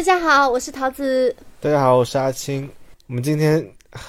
[0.00, 1.36] 大家好，我是桃子。
[1.60, 2.66] 大家好，我是阿青。
[3.06, 3.62] 我们今天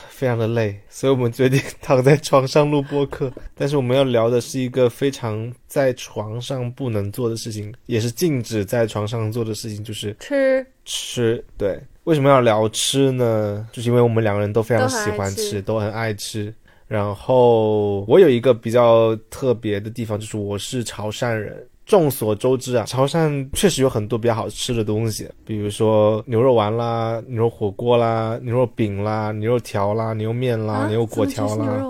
[0.07, 3.29] 非常的累，所以我们决定躺在床上录播客。
[3.55, 11.43] 但是我们要聊的是一个非常在床上不能做的事情，也是禁止在床上做的事情，就是吃吃。
[11.57, 13.67] 对，为什么要聊吃呢？
[13.73, 16.53] 就是因为我们两个人都非常喜欢吃都很爱吃。
[16.87, 21.67] 然后我有一个比较特别的地方，就是我是潮汕人。
[21.85, 31.83] 众所周知啊，潮汕确实有很多比较好吃的东西，比如说牛肉丸啦、牛肉火锅啦、牛肉饼啦、牛肉条啦、牛肉面啦、啊牛肉果条啦。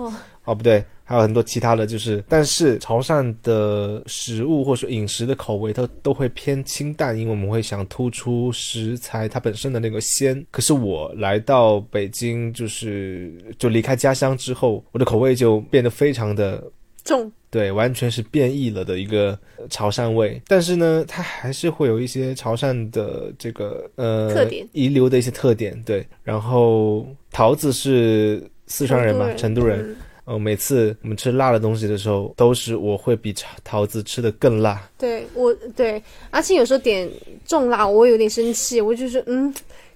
[0.44, 10.44] 哦，不对，还有很多其他的就是，但是潮汕的食物或者说饮食的口味，它都会偏清淡，因为我们会想突出食材它本身的那个鲜。
[10.50, 16.60] 可是我来到北京，就是就离开家乡之后，我的口味就变得非常的
[17.04, 20.40] 重对，完全是变异了的一个呃潮汕味。
[20.48, 25.80] 但是呢，它还是会有一些潮汕的这个呃特点遗留的一些特点。
[25.84, 29.80] 对，然后桃子是四川人嘛，成都人。
[29.82, 34.88] 嗯呃，每次我们吃辣的东西的时候，都是我会比桃桃子吃的更辣。
[34.96, 37.10] 对我对阿青有时候点
[37.44, 39.52] 重辣，我有点生气，我就说嗯，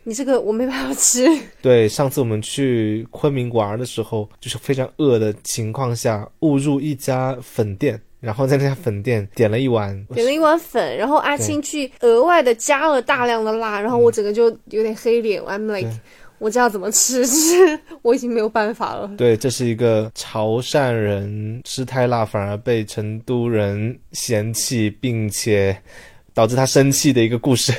[0.08, 1.26] 你这个我没办法吃。
[1.60, 15.42] 对，上次我们去昆明玩的时候，就是非常饿的情况下，误入一家粉店，然后在那家粉店点了一碗，点了一碗粉，然后阿青去额外的加了大量的辣，然后我整个就有点黑脸。
[15.42, 15.90] I'm like，
[16.38, 19.10] 我知道怎么吃，就是 我已经没有办法了。
[19.18, 25.76] 对，这是一个潮汕人吃太辣反而被成都人嫌弃，并且
[26.32, 27.74] 导致他生气的一个故事。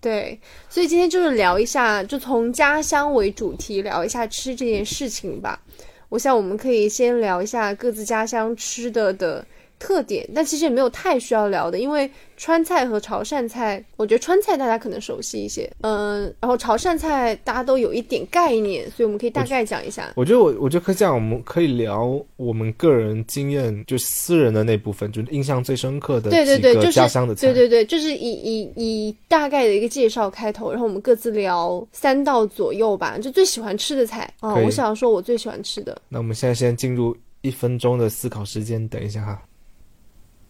[0.00, 5.60] 对，所以今天就是聊一下，就从家乡为主题聊一下吃这件事情吧。
[6.08, 9.44] 我想我们可以先聊一下各自家乡吃的的
[9.78, 20.12] 特点，但其实也没有太需要聊的，因为川菜和潮汕菜，我觉得川菜大家可能熟悉一些，嗯，然后潮汕菜大家都有一点概念，所以我们可以大概讲一下。
[20.16, 27.46] 我觉得我我觉得可以这样，我们可以聊我们个人经验，就私人的那部分，就是印象最深刻的对对对，就是家乡的菜。
[27.46, 34.32] 对对对，就是以以以大概的一个介绍开头，然后我们各自聊三道左右吧，就最喜欢吃的菜。
[34.40, 39.42] 啊、我想要说我最喜欢吃的，那我们现在先进入一分钟的思考时间，等一下哈，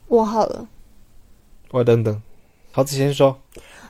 [0.08, 0.66] 我好了。
[1.70, 2.22] 我等等，
[2.72, 3.38] 桃子先说。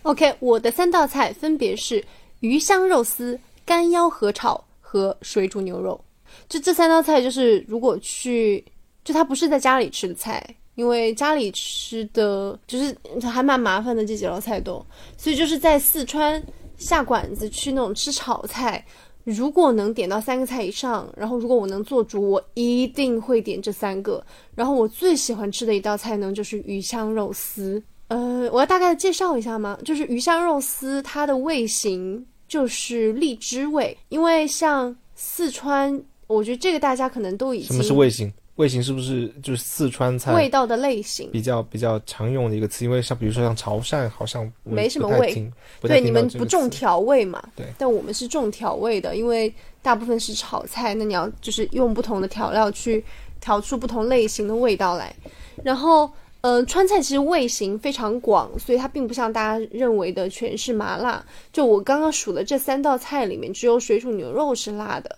[0.03, 2.05] OK，我的三道菜分别是
[2.41, 6.01] 鱼香肉丝、干腰合炒和水煮牛肉。
[6.49, 8.65] 就这三道菜，就是如果去，
[9.05, 12.97] 就它不是在家里吃的菜，因为家里吃的就是
[13.27, 14.85] 还蛮麻烦的这几道菜都，
[15.17, 16.43] 所以就是在四川
[16.77, 18.85] 下馆子去那种吃炒菜。
[19.29, 24.25] 如果能点到三个菜以上，然后如果我能做主，我一定会点这三个。
[24.55, 27.83] 然后我最喜欢吃的一道菜呢，就是鱼香肉丝。
[28.09, 29.79] 呃，我要大概的介绍一下吗？
[29.85, 38.33] 就是鱼香肉丝，它的味型就是荔枝味，因为像四川，我觉得这个大家可能都已什经么是味型？
[38.59, 41.31] 味型是不是就是四川菜味道的类型。
[41.31, 42.85] 比较比较常用的一个词？
[42.85, 45.33] 因为像比如说像潮汕，好像没什么味
[45.81, 47.43] 对，你们不重调味嘛？
[47.55, 53.05] 对但我们是重调味的，因为大部分是炒菜，那你要就是用不同的调料去
[53.41, 55.15] 调出不同类型的味道来。
[55.63, 56.11] 然后，
[56.41, 61.25] 呃，川菜其实味型非常广，所以它并不像大家认为的全是麻辣。
[61.53, 65.17] 就我刚刚数的这三道菜里面，只有水煮牛肉是辣的。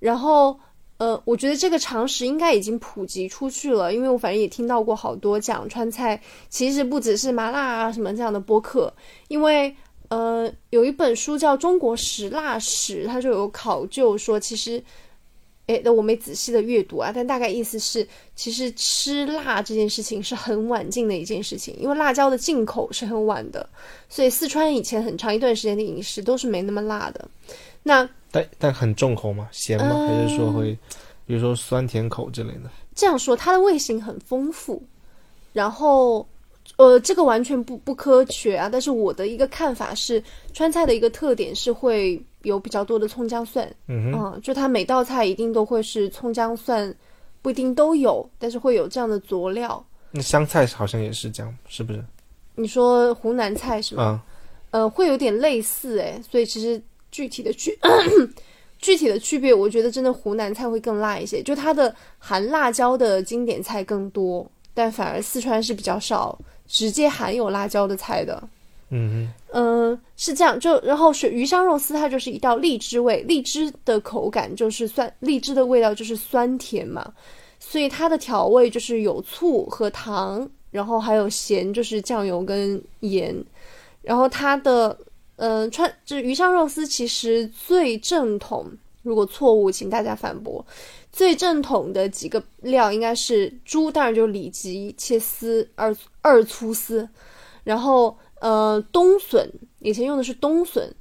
[0.00, 0.58] 然后，
[1.00, 8.92] 呃，我觉得这个常识应该已经普及出去了，因为我反正也听到过好多讲川菜其实不只是麻辣啊什么这样的播客，
[9.28, 9.74] 因为
[10.08, 14.82] 呃有一本书叫《中国食辣史》，它就有考究说，其实。
[15.66, 23.64] 诶，那我没仔细的阅读啊，但大概意思是，其实吃辣这件事情是很晚进的一件事情，因为辣椒的进口是很晚的，
[24.08, 27.28] 所以四川以前很长一段时间的饮食都是没那么辣的。
[27.84, 29.48] 那但但很重口吗？
[29.52, 29.94] 咸吗？
[29.94, 30.76] 嗯还是说会，
[31.26, 32.70] 比如说酸甜口之类的？
[32.94, 34.82] 这样说，它的味型很丰富，
[35.52, 36.26] 然后，
[36.76, 38.68] 呃，这个完全不不科学啊。
[38.70, 40.22] 但是我的一个看法是，
[40.52, 46.94] 川菜的一个特点是会有比较多的葱姜蒜，嗯哼，嗯，就它每道菜一定都会是葱姜蒜，
[47.40, 49.82] 不一定都有，但是会有这样的佐料。
[50.10, 52.04] 那湘菜好像也是这样，是不是？
[52.56, 54.02] 你说湖南菜是吗？
[54.02, 54.22] 啊、
[54.72, 56.80] 呃，会有点类似哎，所以其实
[57.10, 57.76] 具体的区
[58.78, 68.42] 具体的区别，我觉得真的湖南菜会更辣一些，就它的含辣椒的经典菜更多，但反而四川是比较少直接含有辣椒的菜的。
[68.92, 77.12] 嗯嗯，是这样，就然后是鱼香肉丝，它就是一道荔枝味，荔枝的口感就是酸，荔枝的味道就是酸甜嘛，
[77.60, 83.36] 所以它的调味就是有醋和糖，然后还有咸，就是酱油跟盐，
[84.02, 84.96] 然后它的
[85.42, 88.70] 嗯、川就鱼香肉丝，其实最正统，
[89.02, 90.62] 如果错误，请大家反驳。
[91.10, 97.08] 最正统的几个料应该是猪，当然就是里脊切丝二二粗丝，
[97.64, 100.94] 然后呃冬笋，以前用的是冬笋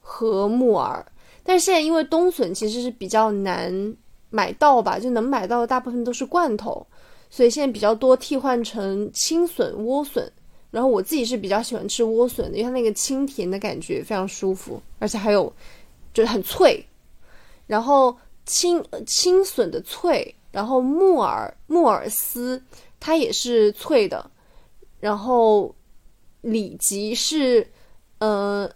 [0.00, 1.04] 和木耳，
[1.42, 3.96] 但是现在因为冬笋其实是比较难
[4.28, 6.86] 买到吧，就能买到的大部分都是罐头，
[7.30, 10.30] 所以现在比较多替换成青笋、莴笋。
[10.72, 15.52] 然后我自己是比较喜欢吃莴笋的，因为它那个清甜的感觉非常舒服，而且还有
[16.14, 16.84] 就是很脆。
[17.66, 18.16] 然后
[18.46, 22.60] 青青笋的脆，然后木耳木耳丝
[22.98, 24.30] 它也是脆的，
[24.98, 25.74] 然后
[26.40, 27.66] 里脊是
[28.18, 28.68] 呃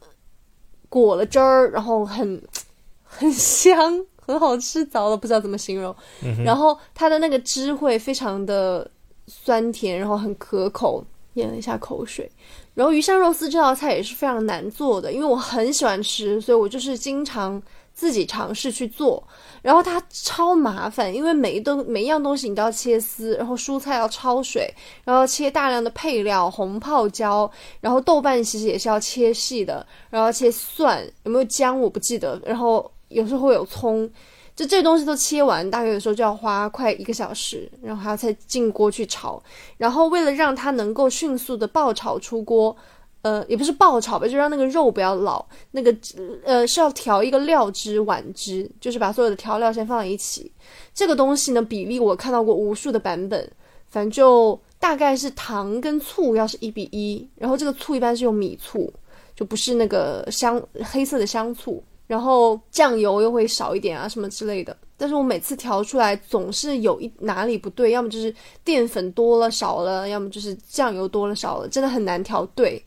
[0.90, 2.40] 裹了汁儿，然后很
[3.02, 5.96] 很香，很好吃，糟了不知道怎么形容。
[6.44, 8.88] 然后它的那个汁会非常的
[9.26, 11.02] 酸甜，然后很可口。
[11.37, 12.31] 咽了一下口水，
[12.75, 17.62] 然后鱼香肉丝这道菜也是非常难做的，因为我很喜欢吃，所以我就是经常
[17.94, 19.23] 自己尝试去做。
[19.62, 24.73] 然后它超麻烦，因为每一东每一样东西你都要切丝，然后蔬菜要焯水，
[25.05, 27.50] 然后切大量的配料，红泡椒，
[27.81, 34.11] 然后豆瓣其实也是要切细的，然后切蒜，有没有姜我不记得，然后有时候会有葱。
[34.56, 39.41] 就这东西都切完，大概有时候就要花快一个小时，然后还要再进锅去炒。
[39.76, 42.75] 然后为了让它能够迅速的爆炒出锅，
[43.20, 45.44] 呃，也不是爆炒吧，就让那个肉不要老。
[45.73, 45.94] 那个
[46.43, 50.50] 呃是要调一个料汁碗汁，就是把所有的调料先放在一起。
[50.94, 53.53] 这个东西呢比例我看到过无数的版本，
[53.91, 58.91] 反正就大概是糖跟醋要是一比一，然后这个醋一般是用米醋，
[59.35, 61.85] 就不是那个香黑色的香醋。
[62.06, 64.76] 然后酱油又会少一点啊，什么之类的。
[64.97, 72.82] 但是我每次调出来总是有一哪里不对，要么就是淀粉多了少了，要么就是酱油多了少了，真的很难调对。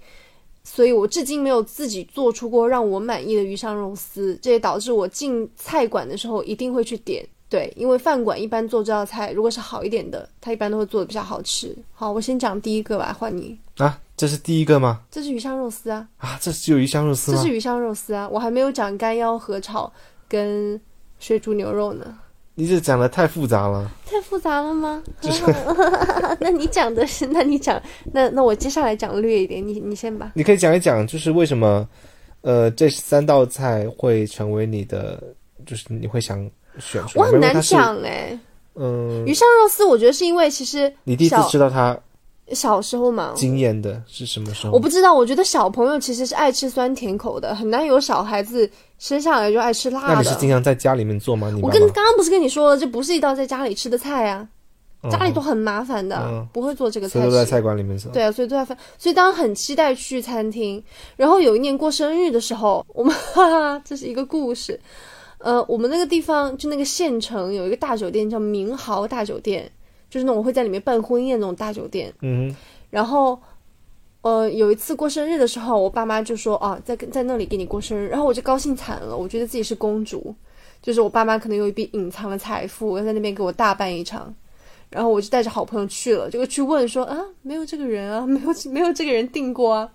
[0.64, 7.28] 所以我至今没有自己做出过让我满意的鱼香肉丝，这也导致我进菜馆的时候一定会去点。
[7.48, 11.76] 对，因为饭馆一般做这道菜，如果是好一点的，他一般都会做的比较好吃。
[11.92, 15.02] 好，我先讲第一个吧，换你啊，这是第一个吗？
[15.10, 17.38] 这是鱼香肉丝啊啊，这只有鱼香肉丝吗？
[17.38, 19.92] 这是鱼香肉丝啊，我还没有讲干腰合炒
[20.28, 20.80] 跟
[21.20, 22.06] 水煮牛肉呢。
[22.56, 25.02] 你这讲的太复杂了，太复杂了吗？
[26.42, 27.82] 那你讲的是，那你讲，
[28.12, 30.34] 那那我接下来讲略一点，你你先吧。
[30.36, 31.88] 你可以讲一讲，就是为什么，
[32.42, 35.24] 呃，这三道菜会成为你的，
[35.66, 36.38] 就是你会想
[36.80, 38.38] 选出我很难讲哎、
[38.76, 41.98] 嗯，鱼香肉丝，我觉得是因为其实你第一次小吃到它
[42.54, 44.74] 小时候嘛，惊艳的是什么时候？
[44.74, 50.14] 我不知道，我觉得小朋友其实是爱吃酸甜口的，很难有小孩子生下来就爱吃辣的。
[50.14, 51.50] 那你是经常在家里面做吗？
[51.50, 54.48] 你我跟刚刚不是跟你说了，这不是一道在家里吃的菜啊，
[55.04, 57.22] 嗯家里都很麻烦的，嗯不会做这个菜所。
[57.22, 58.12] 以都在菜馆里面做。
[58.12, 60.84] 对啊，所以都在饭，所以当时很期待去餐厅。
[61.16, 64.80] 然后有一年过生日的时候，我们 哈哈，这是一个故事。
[65.38, 69.72] 呃，我们那个地方就那个县城有一个大酒店叫明豪大酒店，
[70.10, 72.14] 就是那种会在里面办婚宴那种大酒店。
[72.22, 72.56] 嗯
[72.90, 73.40] 然后，
[74.22, 80.34] 呃，有一次过生日的时候，我爸妈就说啊，在跟在那里给你过生日，然后我就高兴惨了，我觉得自己是公主，
[80.82, 84.34] 就是我爸妈可能有一笔隐藏的财富，要在那边给我大办一场。
[84.90, 89.88] 然后我就带着好朋友去了，结果去问说啊，没有这个人啊，没有没有这个人订过啊。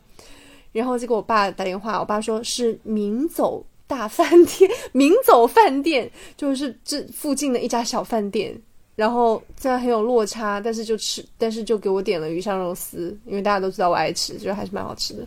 [0.71, 8.61] 然后就给我爸打电话，我爸说是明走大饭店， 明走饭店就是这附近的一家小饭店。
[8.97, 15.27] 然后虽然很有落差，但是就吃，但是就给我点了鱼香肉丝，因为大家都知道我爱吃，觉得还是蛮好吃的。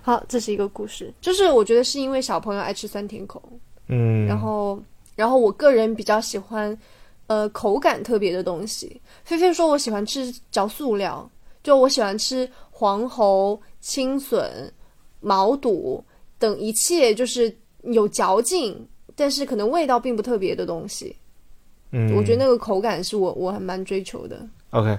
[0.00, 3.42] 好，这是一个故事，就是我觉得是因为小朋友爱吃酸甜口，
[3.88, 4.82] 嗯，然后
[5.16, 6.76] 然后我个人比较喜欢
[7.26, 9.00] 呃口感特别的东西。
[9.24, 11.30] 菲菲说我喜欢吃嚼塑料，
[11.62, 14.72] 就我喜欢吃黄喉、青笋、
[15.20, 16.02] 毛肚
[16.38, 21.14] 等一切就是有嚼劲，但是可能味道并不特别的东西。
[21.96, 24.44] 嗯，我觉得那个口感是我我还蛮追求的。
[24.70, 24.98] OK，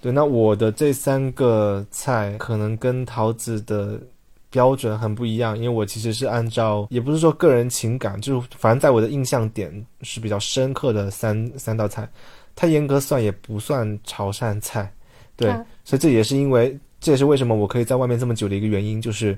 [0.00, 4.00] 对，那我的这三个菜可能跟桃子的
[4.48, 12.08] 标准很不一样，因为我其实是按照，也不是说个人情感，就是反正在我的印象点是比较深刻的三三道菜，
[12.54, 14.88] 它严格算也不算潮汕菜，
[15.34, 19.36] 对，啊所以这也是因为，这也是为什么我可以在外面这么久的一个原因，就是，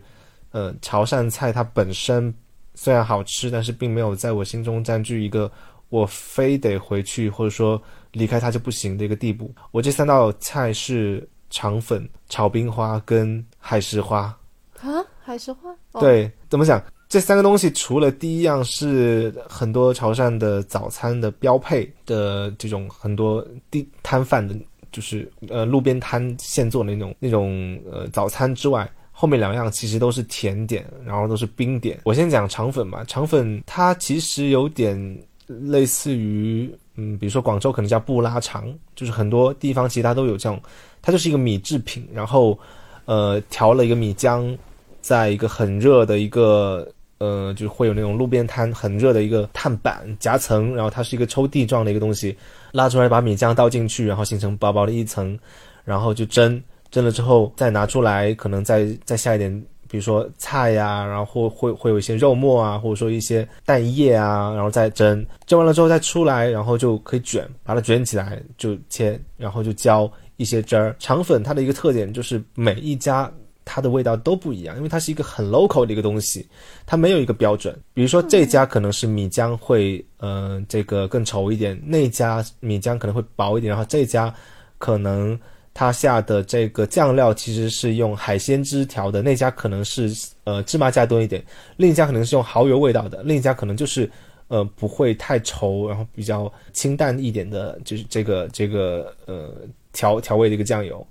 [0.52, 2.32] 呃，潮汕菜它本身
[2.74, 5.50] 虽然好吃，但是并没有在我心中占据一个
[5.88, 7.80] 我非得回去或者说
[8.12, 9.50] 离开它就不行的一个地步。
[9.70, 14.36] 我这三道菜是肠粉、炒冰花跟海石花。
[14.80, 15.70] 啊，海石花。
[15.92, 16.82] 哦、，对，怎么讲？
[17.08, 24.54] 这三个东西，除了第一样是很多潮汕的早餐的标配的这种很多地摊贩的，
[24.92, 31.98] 就是呃路边摊现做的那种那种呃早餐之外，后面两样其实都是甜点，然后都是冰点。
[32.04, 35.18] 我先讲肠粉吧，肠粉它其实有点
[35.48, 40.60] 类似于，嗯，比如说广州可能叫布拉肠，就是很多地方其他都有这种，
[41.02, 42.58] 它就是一个米制品，然后
[43.06, 44.56] 呃调了一个米浆，
[45.00, 46.86] 在一个很热的一个
[47.18, 52.36] 呃，就是会有那种路边摊很热的一个碳板夹层，然后它是一个抽屉状的一个东西，
[52.72, 55.38] 拉出来把米浆倒进去，然后形成薄薄的一层，
[55.84, 56.62] 然后就蒸。
[56.90, 70.94] 蒸了之后再拿出来，可能再再下一点，比如说菜呀，然后会会有一些肉末啊，或者说一些蛋液啊，然后再蒸，蒸完了之后再出来，然后就可以卷，把它卷起来就切，然后就浇一些汁儿。
[70.98, 73.32] 肠粉它的一个特点就是每一家
[73.64, 76.46] 它的味道都不一样，因为它是一个很 local 的一个东西，
[76.84, 77.74] 它没有一个标准。
[77.94, 84.32] 比如说这家可能是米浆会嗯这个更稠一点，那家米浆可能会薄一点，然后这家
[84.78, 85.38] 可能。
[85.78, 91.40] 它下的这个酱料其实是用海鲜汁调的，那家可能是呃芝麻加多一点，
[91.76, 94.10] 另一家可能是用蚝油味道的，另一家可能就是
[94.48, 99.54] 呃不会太稠，然后比较清淡一点的，就是这个这个呃
[99.92, 101.06] 调调味的一个酱油，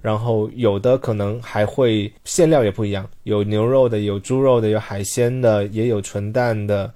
[0.00, 6.90] 然后有的可能还会馅料也不一样，有牛肉的，有猪肉的，有海鲜的，也有纯蛋的，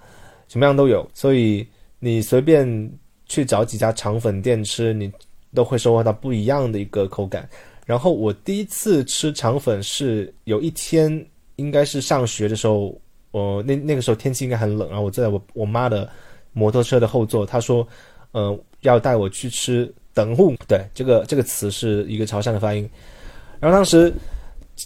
[0.48, 2.90] 什么样都有，所以你随便
[3.26, 5.12] 去找几家肠粉店吃，你。
[5.54, 7.49] 都会收获到不一样的一个口感。
[7.87, 11.26] 然后我第一次吃肠粉是有一天，
[11.57, 12.97] 应该是上学的时候，
[13.33, 16.09] 我那那个时候天气应该很冷，然后我坐在我我妈的
[16.52, 17.87] 摩托车的后座，她说，
[18.30, 20.54] 呃，要带我去吃等户。
[20.69, 22.88] 对，这个这个词是一个潮汕的发音。
[23.59, 24.12] 然后当时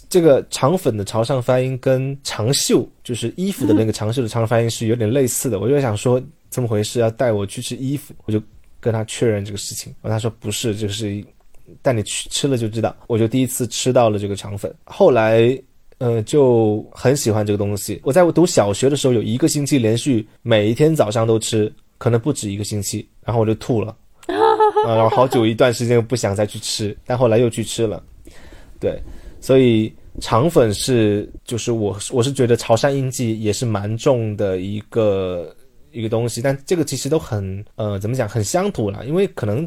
[0.09, 5.59] 这个肠粉的潮汕发音跟长袖，就是衣服的那个长袖的长发音是有点类似的。
[5.59, 6.19] 我就想说
[6.49, 8.41] 怎么回事，要带我去吃衣服，我就。
[8.79, 11.23] 跟他确认这个事情，然后他说不是，就是
[11.81, 12.95] 带你去吃了就知道。
[13.07, 15.59] 我就第一次吃到了这个肠粉，后来
[15.97, 17.99] 呃就很喜欢这个东西。
[18.03, 23.95] 我在我读小学的时候，有一个星期连续每一天早上都吃，可能不止一个星期，然后我就吐了，
[24.85, 28.03] 然后好久一段时间不想再去吃，但后来又去吃了。
[28.79, 29.01] 对，
[29.41, 35.55] 所以肠粉是就是我我是觉得潮汕印记也是蛮重的一个。
[35.95, 39.05] 一个东西，但这个其实都很呃，怎么讲，很乡土了。
[39.05, 39.65] 因为可能，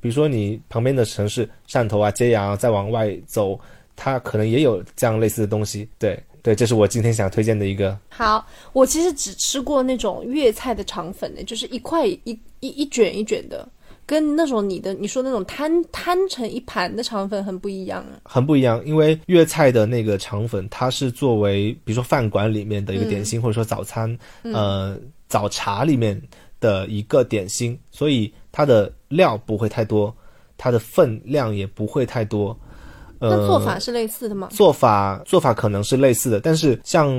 [0.00, 3.58] 比如说你旁边的城市汕头啊、揭阳，再往外走，
[3.94, 5.88] 它可能也有这样类似的东西。
[5.96, 7.96] 对对，这是我今天想推荐的一个。
[8.08, 12.20] 好，我其实只吃过那种粤菜的肠粉的，就是一块一
[12.58, 13.68] 一一卷一卷的，
[14.06, 18.18] 跟那种你的你说那种摊摊成一盘的肠粉很不一样啊。
[18.24, 24.98] 很不一样，因为粤菜的那个肠粉，它是作为比如说饭馆里面的一个点心，或者说早餐，呃。
[25.30, 26.20] 早茶里面
[26.58, 30.14] 的一个点心，所以它的料不会太多，
[30.58, 32.54] 它的分量也不会太多。
[33.18, 34.48] 那做法是类似的吗？
[34.50, 37.14] 做法做法可能是类似的，但是像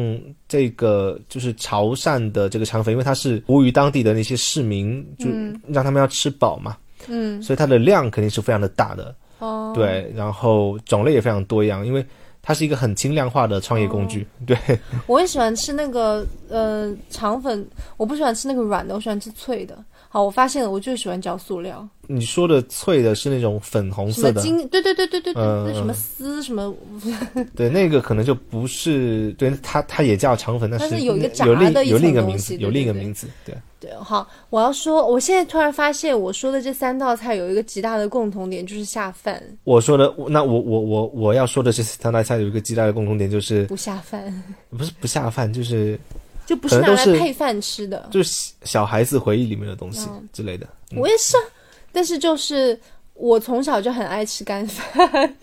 [0.47, 5.27] 这个就是潮汕的这个肠粉，因为它是服务于当地的那些市民，就
[5.71, 6.75] 让他们要吃饱嘛，
[7.07, 9.15] 嗯，所以它的量肯定是非常的大的。
[9.39, 12.05] 哦，对，然后种类也非常多样，因为。
[12.41, 14.57] 它是一个很轻量化的创业工具，对。
[15.05, 17.67] 我也喜欢吃那个呃肠粉，
[17.97, 19.77] 我不喜欢吃那个软的，我喜欢吃脆的。
[20.13, 21.87] 好，我发现了，我就喜欢嚼塑料。
[22.05, 26.75] 你说的脆的是那种粉红色的，金对对对对对对，那什么丝什么，
[27.55, 33.55] 对，那个可能就不是，对，它它也叫肠粉，但是有一个炸的有另一个名字，有另一个名字，对。
[33.79, 39.41] 对，好，我要说，我现在突然发现，我说的这三道菜有一个极大的共同点，就是下饭。
[39.63, 44.43] 我说的，那我我我我要说的这三道菜有一个极大的共同点，就是不下饭。
[44.77, 45.99] 不是不下饭，就是
[46.51, 50.67] 就不是拿来配饭吃的，就是小孩子回忆里面的东西之类的。
[50.97, 51.37] 我也是，
[51.93, 52.77] 但是就是
[53.13, 55.37] 我从小就很爱吃干饭，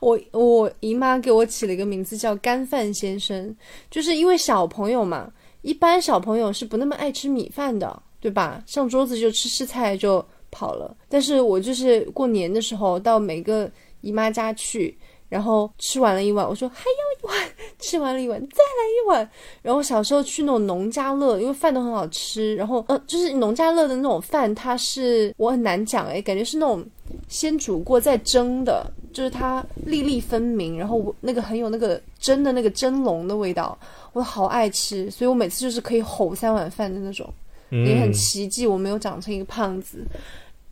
[0.00, 3.54] 我我姨妈给我起了一个名字叫干饭先生，
[3.90, 5.30] 就是因为小朋友嘛。
[5.60, 8.62] 一般小朋友是不那么爱吃米饭的，对吧？
[8.66, 10.94] 上桌子就吃吃菜就跑了。
[11.08, 13.70] 但是我就是过年的时候到每个
[14.02, 14.94] 姨妈家去，
[15.34, 17.48] 然后吃完了一碗，我说还要一碗，
[17.80, 19.28] 吃完了一碗再来一碗。
[19.62, 26.86] 然后小时候去那种农家乐，因为饭都很好吃，然后呃，就是农家乐的那种饭，它是我很难讲诶，感觉是那种
[27.26, 33.76] 先煮过再蒸的，就是它粒粒分明，然后那个很有那个蒸的那个蒸笼的味道。
[34.12, 37.28] 我好爱吃，所以我每次就是可以吼三碗饭的那种，
[37.70, 40.06] 也很奇迹我没有长成一个胖子。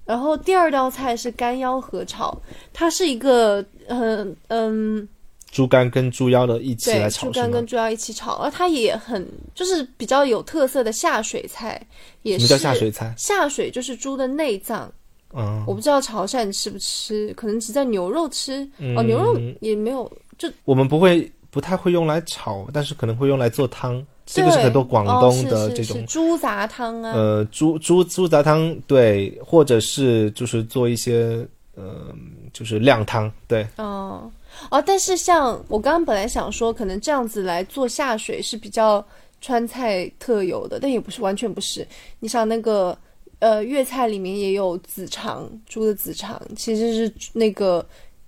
[0.05, 2.37] 然后第二道菜是干腰合炒，
[2.73, 5.09] 它是一个嗯嗯，
[5.51, 11.81] 猪肝跟猪腰的一起来炒，猪肝跟猪腰一起炒，而它也很就是比较有特色的下水菜，
[12.23, 13.15] 也是什么叫下水菜？
[13.17, 14.93] 下水就是猪的内脏，
[15.35, 21.31] 嗯，我不知道潮汕吃不吃，可能只在牛肉吃哦，牛肉也没有，就我们不会。
[21.53, 24.03] 不太会用来炒，但是可能会用来做汤。
[24.33, 32.15] 这个是很多广东的这种、猪杂汤啊，呃猪猪猪杂汤，对，或者是就是做一些呃
[32.53, 34.31] 就是靓汤，对，哦
[34.71, 39.05] 哦，但是像我刚刚本来想说，可能这样子来做下水是比较
[39.41, 41.87] 川菜特有的，但也不是完全不是。
[42.21, 42.97] 你想那个
[43.39, 47.85] 呃粤菜里面也有子肠，猪的子肠其实是那个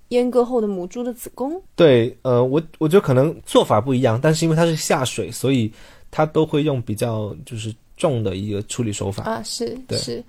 [0.09, 1.61] 阉割后的母猪的子宫。
[1.77, 5.71] 对，呃，我我觉得可能做法不一样，但是因为它是下水，所以
[6.17, 9.25] 它都会用比较就是重的一个处理手法。
[9.25, 10.23] 啊，是对是。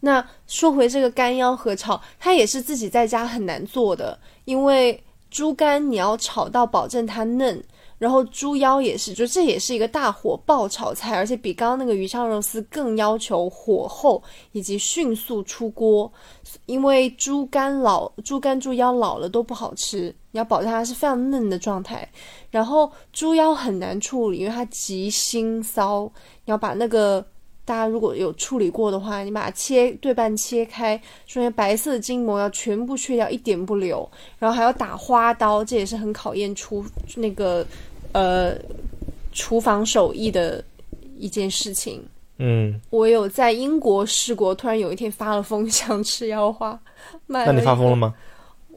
[0.00, 7.64] 那说回这个干腰和炒，它也是自己在家很难做的，因为猪肝你要炒到保证它嫩，
[8.00, 14.20] 然后猪腰也是，就这也是一个大火爆炒菜，而且比刚刚那个鱼香肉丝更要求火候
[14.52, 16.10] 以及迅速出锅，
[16.64, 22.08] 因为猪肝老、猪肝、猪腰老了都不好吃，你要保证它是非常嫩的状态。
[22.50, 26.10] 然后猪腰很难处理，因为它极腥骚，
[26.46, 27.24] 你要把那个。
[27.62, 37.64] 大家如果有处理过的话，你把它切对半切开，中间白色的筋膜要全部去掉，一点不留，然后还要打花刀，这也是很考验厨那个
[38.12, 38.54] 呃
[39.32, 40.62] 厨房手艺的
[41.18, 42.02] 一件事情。
[42.38, 46.78] 嗯，我有在英国试过，突然有一天发了疯，想吃腰花，
[47.26, 48.14] 买那你发疯了吗？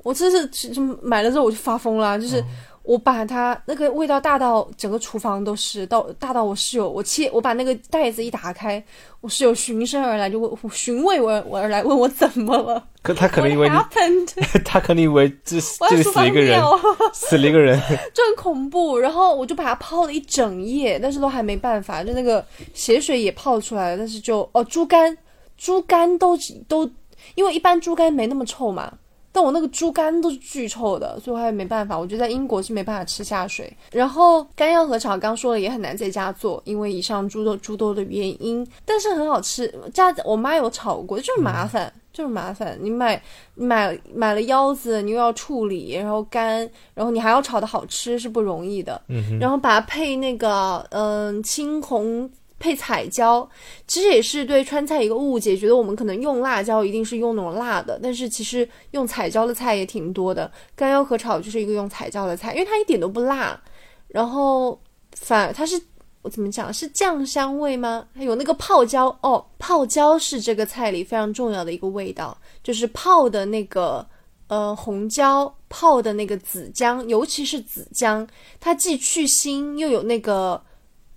[0.04, 2.44] 我真是就买了之后我就发疯了，就是
[2.84, 8.84] 我把它那个味道大到整个厨房都是，到大到我室友，我切我把那个袋子一打开，
[9.22, 13.70] 我室友循声而来，就问询问我我而来问我怎么了，可他可能以为？
[14.66, 15.58] 他可能以为这
[15.90, 16.80] 这里我在厨房死一个人，尿，
[17.13, 17.80] 死了一个人。
[18.13, 18.98] 就很恐怖。
[18.98, 25.18] 然后我就把它泡了一整夜，但是都还没办法，就那个血水也泡出来了，但是就哦猪肝，
[25.58, 26.38] 猪肝都
[26.68, 26.90] 都，
[27.36, 28.92] 因为一般猪肝没那么臭嘛。
[29.34, 31.98] 但我那个猪肝都是巨臭的，所以我还没办法。
[31.98, 33.75] 我觉得在英国是没办法吃下水。
[33.92, 39.68] 然后干腰和炒，刚说了也很难在家做，因为以上诸多诸多的原因，但是很好吃。
[39.92, 42.77] 家我妈有炒过，就是麻烦，就是麻烦。
[42.79, 43.20] 你买
[43.55, 49.01] 你买买了腰子，你又要处理，然后干，然后你还要炒的好吃，是不容易的。
[49.07, 53.48] 嗯，然后把它配那个嗯青红配彩椒，
[53.87, 60.50] 其实也是对川菜一个误解，觉得我们可能用辣椒一定是用那种辣的，但是其实用彩椒的菜也挺多的。
[60.75, 63.59] 干腰和炒就是一个用彩椒的菜，因为它一点都不辣，
[64.07, 64.79] 然后
[65.13, 65.81] 反它是
[66.22, 68.07] 我怎么讲是酱香味吗？
[68.16, 74.05] 还有那个泡椒哦，泡椒是这个菜里非常重要的一个味道，就是泡的那个。
[74.48, 78.27] 呃，红椒泡的那个紫姜，尤其是紫姜，
[78.59, 80.61] 它既去腥又有那个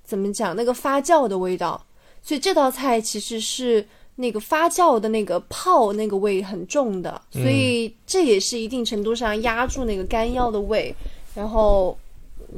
[0.07, 1.85] 怎么讲那个发酵的味道，
[2.23, 10.95] 所以这道菜其实是那个发酵的那个泡那个味很重的，所以这也是一定程度上压住那个干腰的味，
[11.35, 11.99] 然后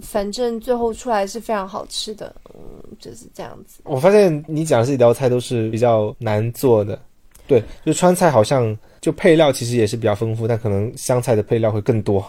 [0.03, 2.61] 反正最后出来是非常好吃的，嗯，
[3.01, 3.81] 就是这样子。
[3.85, 7.01] 我发现你讲的这几道菜都是比较难做的，
[7.49, 12.25] 对，就川菜好像就配料其实也是比较丰富，但可能湘菜的配料会更多，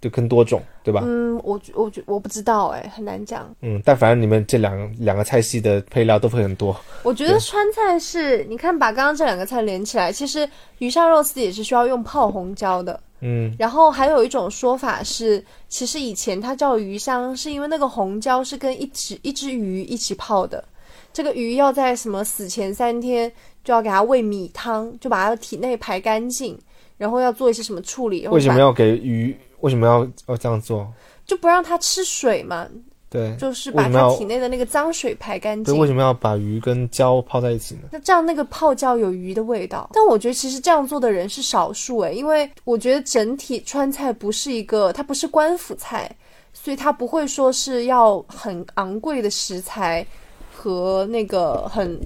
[0.00, 1.02] 就更多种，对吧？
[1.04, 3.48] 嗯，我觉我觉我不知道哎，很难讲。
[3.62, 6.76] 嗯，但反正你们这两两个菜系的配料都会很多。
[7.02, 13.00] 我觉得川菜是，你看把刚刚这两个菜连起来，其实鱼香肉丝也是需要用泡红椒的。
[13.20, 20.62] 嗯，然后还有一种说法是，其实以前它叫鱼香，是因为那个红椒是跟一只一只鱼一起泡的。
[21.14, 23.32] 这个鱼要在什么死前三天
[23.64, 26.58] 就要给它喂米汤，就把它的体内排干净，
[26.98, 29.34] 然后要做一些什么处理，为什么要给鱼？
[29.60, 30.86] 为什么要要这样做？
[31.24, 32.66] 就不让它吃水嘛？
[33.08, 35.80] 对，就是把它体内的那个脏水排干对，净。
[35.80, 37.82] 为什么要把鱼跟胶泡在一起呢？
[37.92, 46.10] 那这样那个泡椒有鱼的味道，但我觉得其实这样做的人是少数诶，因为我觉得整体川菜不是一个，它不是官府菜，
[46.52, 50.04] 所以它不会说是要很昂贵的食材
[50.52, 51.98] 和那个很，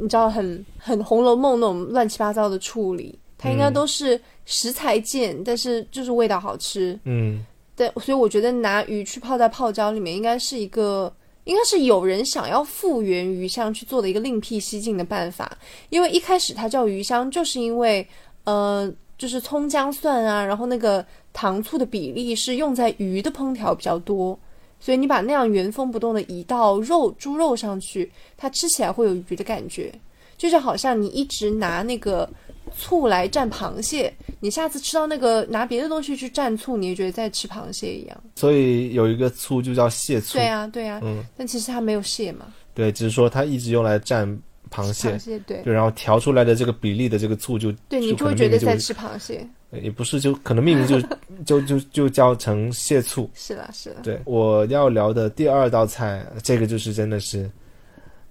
[0.00, 6.98] 你知道很很《红楼梦》那种乱七八糟的处理，它应该都是食材贱，但是就是味道好吃。
[7.04, 7.44] 嗯，
[7.76, 15.58] 对，所以我觉得拿鱼去泡在泡椒里面，应该是一个，应该是有人想要复原鱼香去做的一个另辟蹊径的办法。
[15.90, 18.06] 因为一开始它叫鱼香，就是因为，
[18.44, 21.04] 呃，就是葱姜蒜啊，然后那个
[21.34, 24.38] 糖醋的比例是用在鱼的烹调比较多，
[24.80, 29.92] 所以你把那样原封不动的移到肉猪肉上去，它吃起来会有鱼的感觉，
[30.36, 32.28] 就是好像你一直拿那个。
[32.76, 38.24] 醋来蘸螃蟹，你下次吃到那个拿别的东西去蘸醋，你也觉得在吃螃蟹一样。
[38.34, 40.38] 所以有一个醋就叫蟹醋。
[40.38, 44.26] 对啊，对啊，嗯，但其实它没有蟹嘛，对，只是说它一直用来蘸
[44.72, 49.46] 螃蟹螃，蟹对对，然后调出来的这个比例的这个醋就对，你就会觉得在吃螃蟹。
[49.80, 51.00] 也不是，就可能命名就
[51.44, 53.30] 就 就就叫成蟹醋。
[53.34, 57.48] 是啦是啦，对，我要聊的第二道菜，这个就是真的是，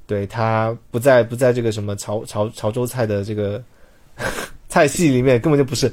[0.05, 3.63] 对它不在不在这个什么潮潮潮州菜的这个
[4.67, 5.91] 菜系里面，根本就不是，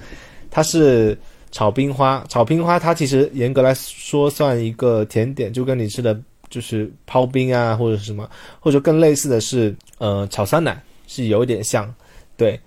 [0.50, 1.16] 它是
[1.50, 2.24] 炒冰花。
[2.28, 6.18] 炒冰花它其实严格来说算一个甜点，就跟你吃的
[6.48, 11.92] 就是刨冰啊或者什么，或者更类似的是呃炒酸奶是有点像，
[12.36, 12.58] 对，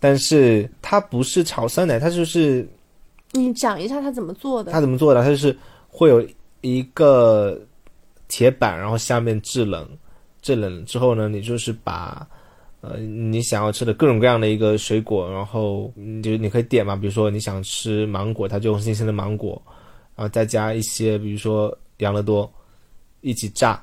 [0.00, 2.68] 但是它不是炒酸奶，它就是
[3.32, 4.72] 你讲一下它怎么做的？
[4.72, 5.22] 它怎么做的？
[5.22, 5.56] 它就是
[5.88, 6.26] 会有
[6.62, 7.60] 一个
[8.26, 9.86] 铁板，然后下面制冷，
[10.42, 12.26] 制冷之后呢，你就是把
[12.80, 19.60] 呃你想要吃的各种各样的一个水果，然后你就你可以点嘛，比如说你想吃芒果，它就用新鲜的芒果，
[20.14, 22.50] 然后再加一些比如说养乐多
[23.20, 23.82] 一起炸，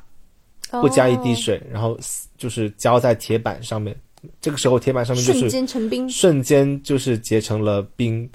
[0.69, 1.97] 不加一滴哦，水，然后
[2.37, 3.95] 就是浇在铁板上面。
[4.41, 8.27] 这个时候铁板上面就瞬间成冰，瞬间就是结成了冰，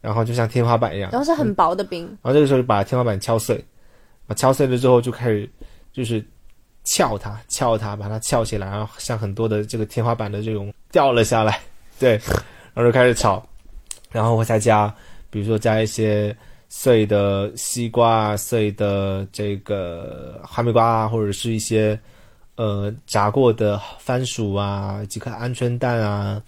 [0.00, 1.10] 然后就像天花板一样。
[1.10, 3.56] 然后是很薄的冰，然后这个时候就把天花板敲碎，
[4.28, 5.50] 啊敲碎了之后就开始
[5.92, 6.24] 就是
[6.86, 11.60] 撬它，撬它，把它撬起来，然后像很多的这个天花板的这种掉了下来，
[12.00, 12.12] 对，
[12.72, 13.44] 然后就开始炒，
[14.10, 14.94] 然后我再加，
[15.28, 16.34] 比如说加一些
[16.68, 21.98] 碎的西瓜、碎的这个哈密瓜啊，或者是一些
[22.54, 26.40] 呃炸过的番薯啊，几颗鹌鹑蛋啊，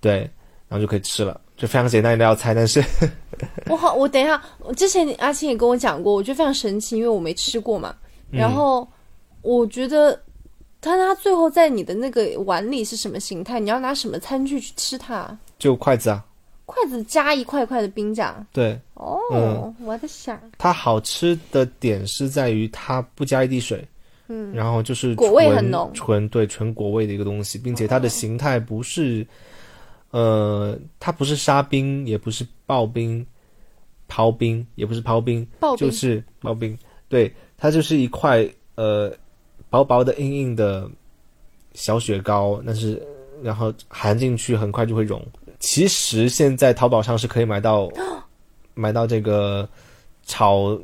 [0.00, 0.18] 对，
[0.68, 2.84] 然后就可以吃了，就非常简单一道菜，但是
[3.66, 7.94] 我好，我等一下，我之前阿青也跟我讲过，我觉得非常神奇，因为我没吃过嘛。
[8.32, 8.38] 嗯。
[8.38, 8.86] 然后
[9.48, 10.20] 我觉得，
[10.80, 13.58] 它它最后在你的那个碗里是什么形态？
[13.58, 15.26] 你要拿什么餐具去吃它？
[15.58, 16.22] 就筷子啊，
[16.66, 18.46] 筷子加一块块的冰这样。
[18.52, 18.78] 对。
[18.92, 23.82] 哦，嗯我在想，它好吃的点是在于它不加一滴水，
[24.26, 29.26] 嗯，然后就是果味很浓纯对纯果味的一个东西，并且它的形态不是，
[30.10, 33.26] 呃，它不是沙冰，也不是刨冰，
[34.10, 36.76] 刨冰也不是刨冰，刨冰、就是刨冰，
[37.08, 39.12] 对，它就是一块呃
[39.70, 40.88] 薄薄的硬硬的
[41.74, 43.02] 小雪糕，但是
[43.42, 45.24] 然后含进去很快就会融。
[45.60, 47.90] 其实现在淘宝上是可以买到
[48.74, 49.68] 买到这个
[50.24, 50.78] 炒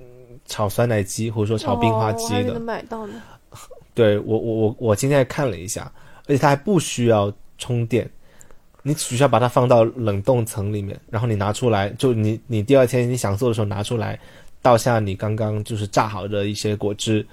[0.46, 3.22] 炒酸奶机或者说炒冰花机的买到呢。
[3.94, 5.90] 对我我我我今天还看了一下，
[6.26, 8.10] 而且它还不需要充电，
[8.82, 14.18] 你只需要把它放到冷冻层里面，然后你拿出来，就你你第二天你想做的时候拿出来，
[14.60, 17.24] 倒下你刚刚就是榨好的一些果汁，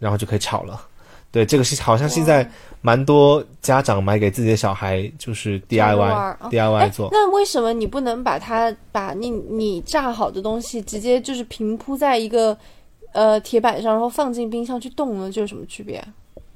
[0.00, 0.87] 然后就可以炒了。
[1.30, 2.48] 对，这个是好像现在
[2.80, 5.96] 蛮多家长买给自己的小孩，就是 DIY
[6.40, 7.10] 哦 DIY 哎做。
[7.12, 12.56] 那为什么你不能把它把你你炸好的东西直接就是平铺在一个
[13.12, 15.30] 呃铁板上，然后放进冰箱去冻呢？
[15.30, 16.08] 这有什么区别啊？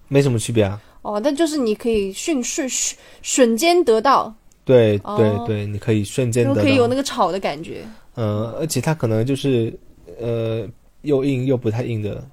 [0.09, 0.81] 没什么区别啊。
[1.03, 4.33] 哦，但就是你可以迅瞬瞬瞬间得到，
[4.65, 6.87] 对哦对对，你可以瞬间得到可以有。
[6.87, 7.83] 那个炒的感觉。
[8.15, 9.77] 嗯，而且它可能就是
[10.21, 10.67] 呃
[11.03, 12.25] 又硬又不太硬的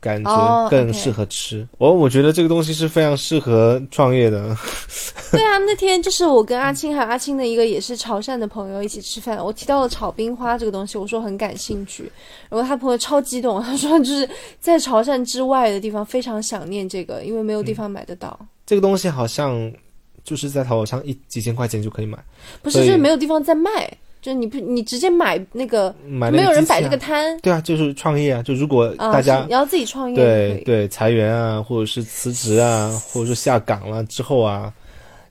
[0.00, 1.66] 感觉，哦更适合吃。
[1.78, 4.56] 我我觉得这个东西是非常适合创业的。
[5.32, 12.10] 对啊，那天就是我跟阿青还有阿青的一个也是潮汕的朋友一起吃饭，我提到了炒冰花这个东西，我说很感兴趣，
[12.48, 14.28] 然后他朋友超激动，他说就是
[14.60, 19.72] 在潮汕之外的地方非常想念这个，因为没有地方买得到，这个东西好像
[20.22, 22.18] 就是在淘宝上一几千块钱就可以买，
[22.62, 23.92] 不是就是没有地方在卖，
[24.26, 28.42] 就是你不你直接买那个，买那没有人摆这个摊对啊，就是创业啊。
[28.42, 34.72] 就如果啊，大家、是你要自己创业对对裁员啊，或者是辞职啊，或者说下岗了之后啊，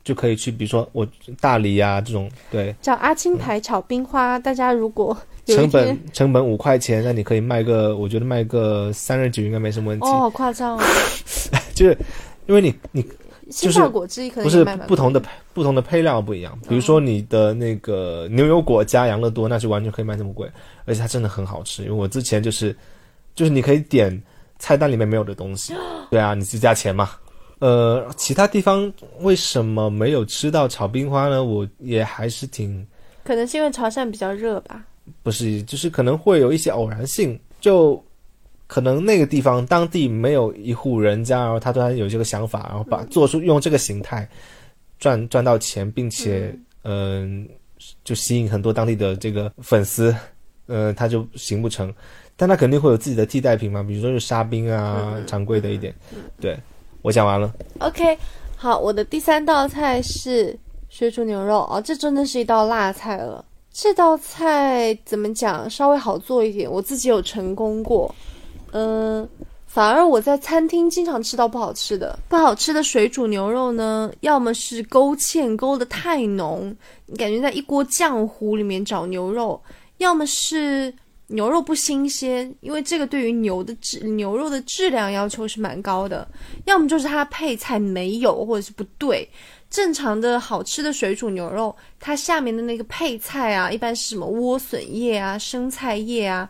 [0.01, 1.05] 就可以去，比如说我
[1.41, 10.05] 大理啊这种，对，叫阿青牌炒冰花，大家如果成本成本五块钱，那你可以卖个，我觉得卖个三十九应该没什么问题。
[10.07, 10.83] 哦，好夸张哦，
[11.75, 11.97] 就是
[12.47, 13.05] 因为你你
[13.49, 20.49] 新造果汁可能不是不同的贵不同的配料不一样，比如说你的那个牛油果加养乐多，那就完全可以卖这么贵，
[20.85, 21.83] 而且它真的很好吃。
[21.83, 22.75] 因为我之前就是
[23.35, 24.21] 就是你可以点
[24.57, 25.73] 菜单里面没有的东西，
[26.09, 27.11] 对啊，你自己加钱嘛。
[27.59, 31.43] 呃，其他地方为什么没有吃到炒冰花呢？
[31.43, 32.85] 我也还是挺
[33.23, 34.83] 可能是因为潮汕比较热吧。
[35.23, 38.03] 不是，就是可能会有一些偶然性，就
[38.67, 44.27] 可能那个地方当地没有一户人家，然后他突然有这个想法，然后把做出用这个形态
[44.99, 47.47] 赚赚到钱，并且嗯、
[48.03, 50.15] 就吸引很多当地的这个粉丝，
[50.67, 51.93] 呃，他就行不成，
[52.35, 55.93] 但他肯定会有自己的替代品嘛，比如说是沙冰啊，常规的一点。
[56.39, 56.57] 对
[57.01, 58.17] 我讲完了，OK，
[58.55, 60.57] 好，我的第三道菜是
[60.89, 63.45] 水煮牛肉哦，这真的是一道辣菜了。
[63.71, 68.13] 这道菜怎么讲，稍微好做一点，我自己有成功过。
[68.77, 69.29] 嗯、
[69.65, 79.57] 反而我在餐厅经常吃到不好吃的，不好吃的水煮牛肉呢，要么是勾芡勾的太浓，你感觉在一锅浆糊里面找牛肉；
[79.99, 80.93] 要么是
[81.27, 86.27] 牛肉不新鲜，因为这个对于牛的质牛肉的质量要求是蛮高的；
[86.65, 89.27] 要么就是它配菜没有或者是不对。
[89.69, 96.49] 正常的好吃的水煮牛肉，它下面的那个配菜啊，一般是什么莴笋叶啊、生菜叶啊，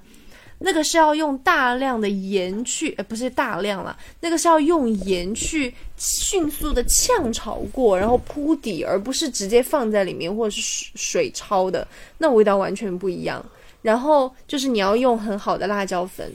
[0.57, 11.87] 那个是要用大量的盐去，呃，不是大量了，那个是要用盐去迅速的炝炒过，然后铺底，而不是直接放在里面或者是水水焯的，
[12.17, 13.45] 那味道完全不一样。
[13.81, 16.31] 然后就是你要用很好的辣椒粉。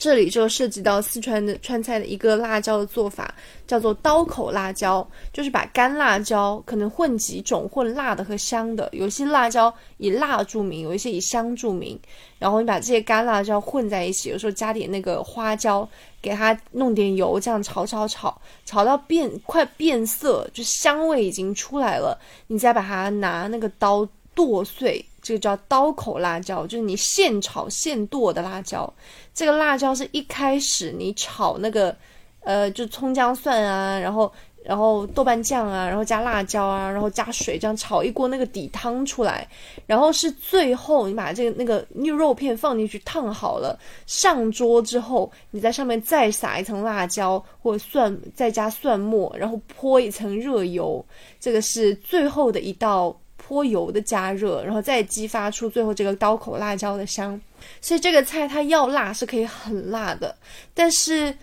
[0.00, 3.34] 这里就涉及到四川的川菜的一个辣椒的做法，
[3.66, 12.00] 叫做刀口辣椒，就是把干辣椒可能混几种，混辣的和香的，有些辣椒以辣著名，有一些以香著名。
[12.38, 15.86] 然后你把这些干辣椒混在一起，有时候加点那个花椒，
[16.22, 25.04] 给它弄点油，这样炒炒炒，炒到变快变色，就香味已经出来了，你再把它拿那个刀剁碎。
[25.22, 28.92] 这个叫刀口辣椒，就是你现炒现剁的辣椒。
[29.34, 31.94] 这个辣椒是一开始你炒那个，
[32.40, 34.32] 呃，就葱姜蒜啊，然后
[34.64, 39.46] 然后豆瓣酱啊，然后加辣椒啊，然后加水，这样炒一锅那个底汤出来。
[39.86, 51.04] 然后是最后你把这个那个牛肉片放进去烫好了，上桌之后，你在上面再撒一层辣椒或者蒜，再加蒜末，然后泼一层热油。
[51.38, 53.16] 这个是最后的一道。
[53.50, 57.38] 泼油的加热，然后再激发出最后这个刀口辣椒的香，
[57.80, 60.32] 所以这个菜它要辣是可以很辣的，
[60.72, 61.36] 但是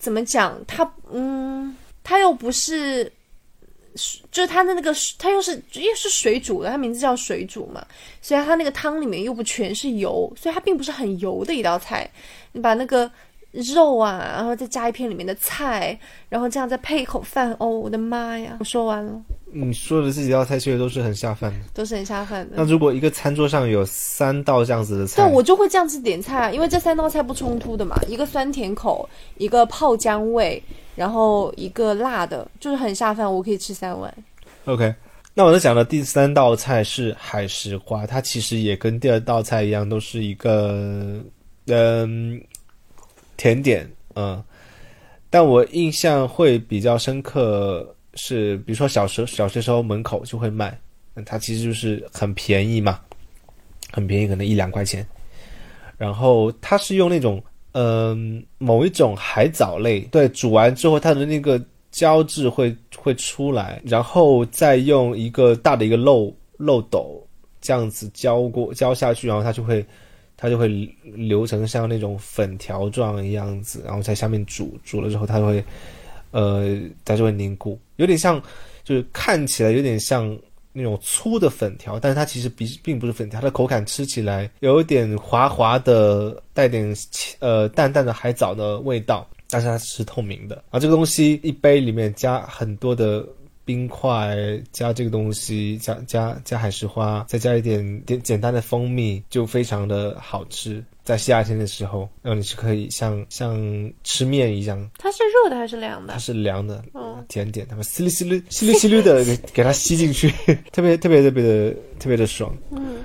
[0.00, 3.04] 怎么讲它嗯，它又不是，
[4.32, 7.86] 就是它的那个它又是又是水煮的，它名字叫水煮嘛，
[8.20, 12.10] 所以它那个汤里面又不全是油，所以它并不是很油的一道菜。
[12.50, 13.08] 你把那个
[13.52, 15.96] 肉啊，然后再加一片里面的菜，
[16.28, 18.56] 然后这样再配一口饭，哦，我的妈呀！
[18.58, 19.22] 我说完了。
[19.52, 22.56] 你说的这几道菜其实都是很下饭的，都是很下饭的。
[22.56, 30.60] 那如果一个餐桌上有三道这样子的菜，对，我就会这样子点菜啊，因为这三道菜不冲突的嘛，一个酸甜口，一个泡姜味，
[30.96, 34.12] 然后一个辣的，就是很下饭，我可以吃三碗。
[34.64, 34.92] OK，
[35.32, 41.22] 那我在讲的第三道菜是海石花，它其实也跟第二道菜一样，都是一个
[41.68, 42.38] 嗯
[43.36, 44.42] 甜点，嗯，
[45.30, 47.94] 但我印象会比较深刻。
[48.16, 50.76] 是，比如说小时小学时候门口就会卖，
[51.14, 52.98] 那它其实就是很便宜嘛，
[53.92, 55.06] 很便宜，可能一两块钱。
[55.98, 67.22] 然后它是用那种，嗯，某一种海藻类，对，煮完之后它的那个胶质会会出来，然后再用一个大的一个漏漏斗
[67.60, 69.84] 这样子浇过浇下去，然后它就会
[70.38, 70.68] 它就会
[71.04, 75.62] 流成像那种粉条状一样子，然后在下面煮煮了之后，它会。
[76.30, 78.42] 呃，它就会凝固，有点像，
[78.84, 80.36] 就是看起来有点像
[80.72, 86.94] 那种粗的粉条，但是它其实并并不是粉条，它的口感吃起来有一点滑滑的，带点
[87.38, 90.62] 呃淡淡的海藻的味道，但是它是透明的。
[90.70, 93.26] 啊，这个东西一杯里面加很多的
[93.66, 94.34] 冰块，
[94.72, 100.82] 加这个东西，加加加海石花，再加一点点简单的蜂蜜，就非常的好吃。
[101.02, 103.56] 在夏天的时候，然后你是可以像像
[104.04, 104.90] 吃面一样。
[104.98, 106.12] 它是热的还是凉的？
[106.12, 106.82] 它是凉的，
[107.28, 110.32] 甜点，它们吸溜吸溜吸溜吸溜的给给它吸进去，
[110.72, 112.56] 特别特别特别的特别的爽。
[112.70, 112.96] 嗯。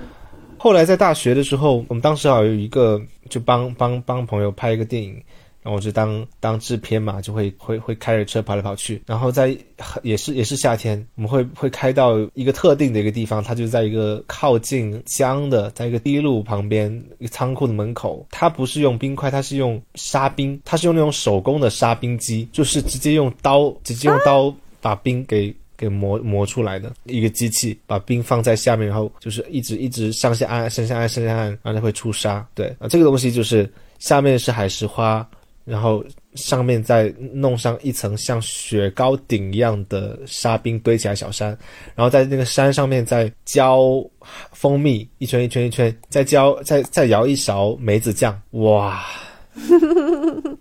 [0.58, 5.20] 后来在大学的时候，我们当时好有一个就帮帮帮朋友拍一个电影。
[5.62, 9.56] 然后我就当当制片嘛，就会会会开着车跑来跑去，然后在
[10.02, 26.92] 也是也是夏天，我们会会开到一个特定的一个地方，它就在一个靠近江的，在一个堤路旁边一个仓库的门口，它不是用冰块，它是用沙冰，它是用那种手工的沙冰机，就是直接用刀直接用刀把冰给给磨磨出来的。
[27.04, 35.24] 一个机器，把冰放在下面，然后就是一直一直上下按上下按上下按，然后它会出沙，对啊，这个东西就是下面是海石花。
[35.64, 41.56] 然后上面再弄上一层像雪糕顶一样的沙冰堆起来小山，
[41.94, 44.04] 然后在那个山上面再浇
[44.52, 49.04] 蜂蜜一圈一圈一圈，再浇再再舀一勺梅子酱，哇！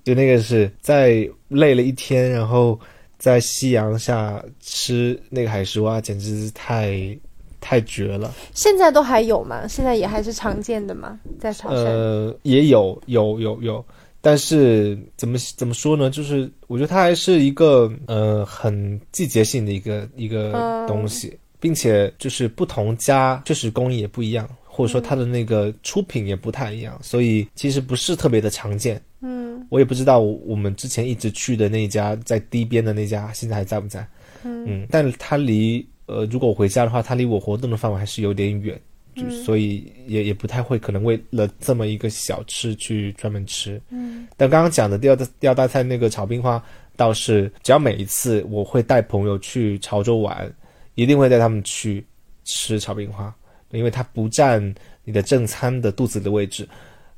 [0.03, 2.79] 就那个是在累了一天，然后
[3.17, 7.17] 在夕阳下吃那个海石蛙，简直是太
[7.59, 8.31] 太绝了。
[8.53, 9.67] 现在都还有吗？
[9.67, 11.19] 现在也还是常见的吗？
[11.39, 11.75] 在潮汕？
[11.85, 13.83] 呃，也有有有有。
[14.21, 16.09] 但是怎么怎么说呢？
[16.09, 29.01] 就是我觉得它还是一个呃很季节性的一个一个东西，并且就是不同家确实工艺也不一样，或者说它的那个出品也不太一样，所以其实不是特别的常见。
[29.21, 34.07] 嗯，我也不知道我们之前一直去的那家在堤边的那家现在还在不在。
[34.43, 38.79] 嗯，但它离呃，如果我回家的话，它离我活动的范围还是有点远，
[39.15, 43.81] 就所以也也不太会可能为了这么一个小吃去专门吃。
[43.89, 46.63] 嗯，但刚刚讲的第二道第二大菜那个炒冰花，
[46.95, 50.51] 倒是只要每一次我会带朋友去潮州玩，
[50.95, 52.05] 一定会带他们去
[52.43, 53.33] 吃炒冰花，
[53.71, 54.61] 因为它不占
[55.03, 56.67] 你的正餐的肚子的位置，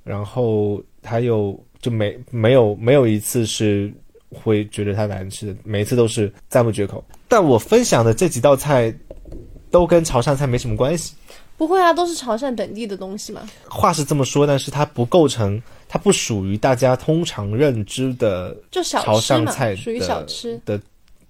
[0.04, 3.94] 然后它又就没没有没有一次是。
[4.36, 7.06] 会觉得它难吃的，每一次都是赞不绝口。
[7.28, 8.92] 但我分享的这几道菜，
[9.70, 11.14] 都跟潮汕菜没什么关系。
[11.58, 13.42] 不会啊，都是潮汕本地的东西嘛。
[13.70, 20.80] 话是这么说，但是它不构成，它不属于大家通常认知的就潮汕菜，属于小吃的。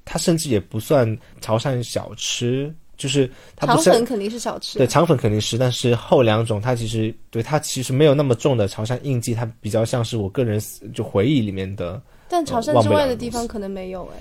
[0.05, 4.77] 它甚至也不算潮汕小吃，就是它肠粉肯定是小吃。
[4.77, 10.61] 对，肠粉肯定是，但是后两种它其实对它其实没有那么重的潮汕印记，它比较像是我个人
[10.93, 12.01] 就回忆里面的。
[12.27, 14.19] 但潮汕之外的地方可能没有哎，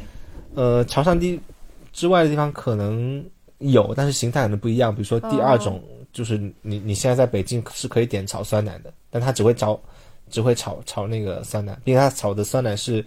[0.55, 1.41] 呃，潮汕地
[1.93, 3.25] 之外的地方可能
[3.70, 4.94] 有，但是形态可能不一样。
[4.94, 9.81] 比如说第二种，就是你你现在在北京是可以点炒酸奶的，但它只会炒
[10.31, 13.05] 只会炒炒那个酸奶，并且它炒的酸奶是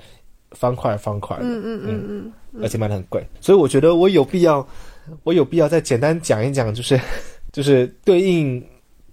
[0.52, 3.26] 方块方块的，嗯嗯嗯嗯，而且卖的很贵。
[3.42, 4.66] 所以我觉得我有必要，
[5.24, 7.00] 我有必要再简单讲一讲，就是
[7.52, 8.64] 就是对应。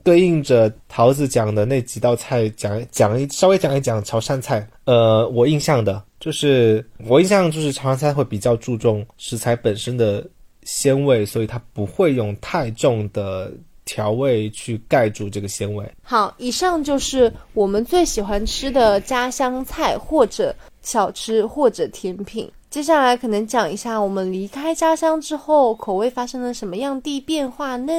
[0.05, 4.69] 对应着桃子讲的那几道菜，讲讲一稍微讲一讲潮汕菜。
[4.85, 10.29] 呃，我印象的就是，我印象就是潮汕菜会比较注重食材本身的
[10.65, 13.53] 鲜味，所以它不会用太重的
[13.85, 15.85] 调味去盖住这个鲜味。
[16.03, 22.51] 好，以上就是我们最喜欢吃的家乡菜，或者小吃，或者甜品。
[22.71, 27.93] 接下来可能讲一下我们离开家乡之后，口味发生了什么样的变化呢？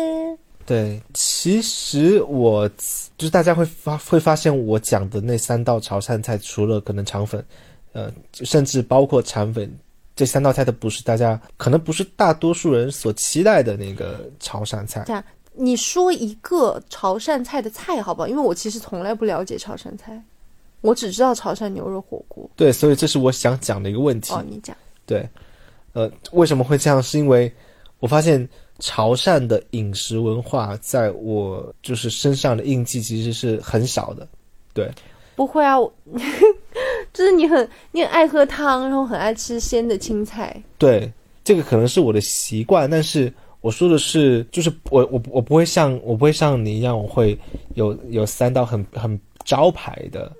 [0.66, 2.68] 对，其实我
[3.18, 7.46] 就是大家会发会发现，我讲的那三道潮汕菜，除了可能肠粉，
[7.92, 9.70] 呃，甚至包括肠粉，
[10.16, 15.04] 这三道菜都不是大家可能不是大多数人所期待的那个潮汕菜。
[15.06, 15.24] 这样，
[15.54, 18.28] 你说一个潮汕菜的菜好不好？
[18.28, 20.22] 因为我其实从来不了解潮汕菜，
[20.82, 22.50] 我只知道潮汕牛肉火锅。
[22.56, 24.34] 对，所以这是我想讲的一个问题。
[24.34, 24.76] 哦，你讲。
[25.06, 25.28] 对，
[25.94, 27.02] 呃，为什么会这样？
[27.02, 27.52] 是因为
[28.00, 28.48] 我发现。
[28.80, 34.28] 潮汕的饮食文化，在我就是身上的印记其实是很少的，
[34.74, 34.92] 对，
[35.36, 35.78] 不会啊，
[37.14, 41.12] 就是你很你很爱喝汤，然后很爱吃鲜的青菜，对，
[41.44, 47.38] 这个可能是我的习惯，但是我说的是，就是我我我不会像我不会像你一样，我会
[47.76, 50.32] 有有三道很很招牌的。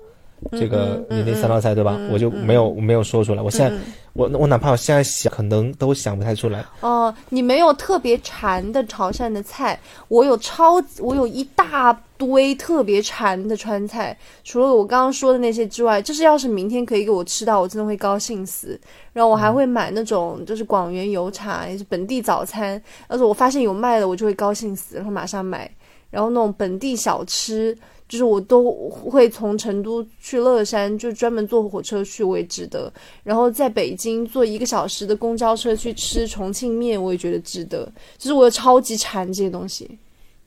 [0.52, 1.98] 这个你那三道菜对吧？
[2.10, 3.42] 我就没有没有说出来。
[3.42, 3.76] 我现在
[4.12, 6.64] 我我哪怕我现在想，可能都想不太出来。
[6.80, 9.78] 哦，你没有特别馋的潮汕的菜，
[10.08, 14.16] 我有超我有一大堆特别馋的川菜。
[14.44, 18.78] 除了我刚刚说的那些之外，就是要是明天可以给我吃到，我真的会高兴死。
[19.12, 22.80] 然后我还会买那种就是广元油茶，也是本地早餐。
[23.08, 25.70] 要是我发现有卖的，我就会高兴死，然后马上买。
[26.10, 27.76] 然后那种本地小吃。
[28.08, 32.92] 就是我都会从成都去乐山，就专门坐火车去，我也值得。
[33.22, 37.90] 然后在北京坐一个小时的公交车去吃重庆面，我也觉得值得。
[38.18, 39.98] 就是我超级馋这些东西。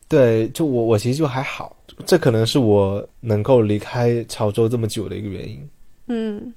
[0.07, 5.69] 对，就我我其实就还好，这可能是我能够离开潮州这么久的一个原因。
[6.07, 6.53] 嗯，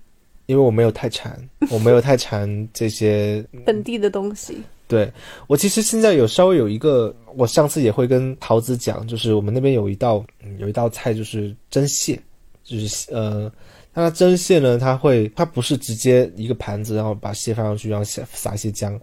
[0.47, 1.37] 因为我没有太馋，
[1.71, 4.59] 我没有太馋这些 本地的东西。
[4.91, 5.09] 对
[5.47, 10.25] 我其实现在有稍微有一个，我上次也会跟桃子讲，就是我们那边有一道
[10.59, 12.21] 有一道菜就是蒸蟹，
[12.65, 13.51] 就是呃，
[13.95, 19.01] 那它蒸蟹呢，它会它不是直接一个盘子，然后把蟹放上去，然后撒撒一些姜，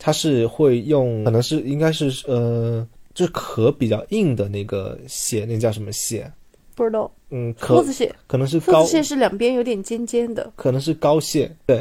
[0.00, 6.28] 它是会用可能是应该是呃，就是壳比较硬的那个蟹，那叫什么蟹？
[6.74, 7.08] 不知道。
[7.30, 11.80] 嗯，壳子蟹可能是膏子蟹是两边有点尖尖的，可能是膏蟹，对。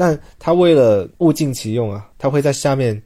[0.00, 3.02] 那他为了物尽其用啊，他会在下面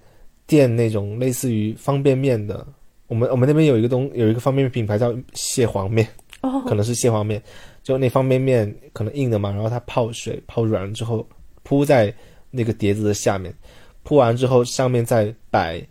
[0.46, 2.66] 垫那种类似于方便面的。
[3.06, 6.06] 我们我们那边有一个东有一个方便面品牌叫蟹黄面，
[6.42, 7.42] 哦可能是蟹黄面，
[7.82, 11.26] 就那方便面可能硬的嘛，然后它泡水泡软了之后
[11.62, 12.14] 铺在
[12.50, 13.54] 那个碟子的下面，
[14.02, 15.82] 铺完之后上面再摆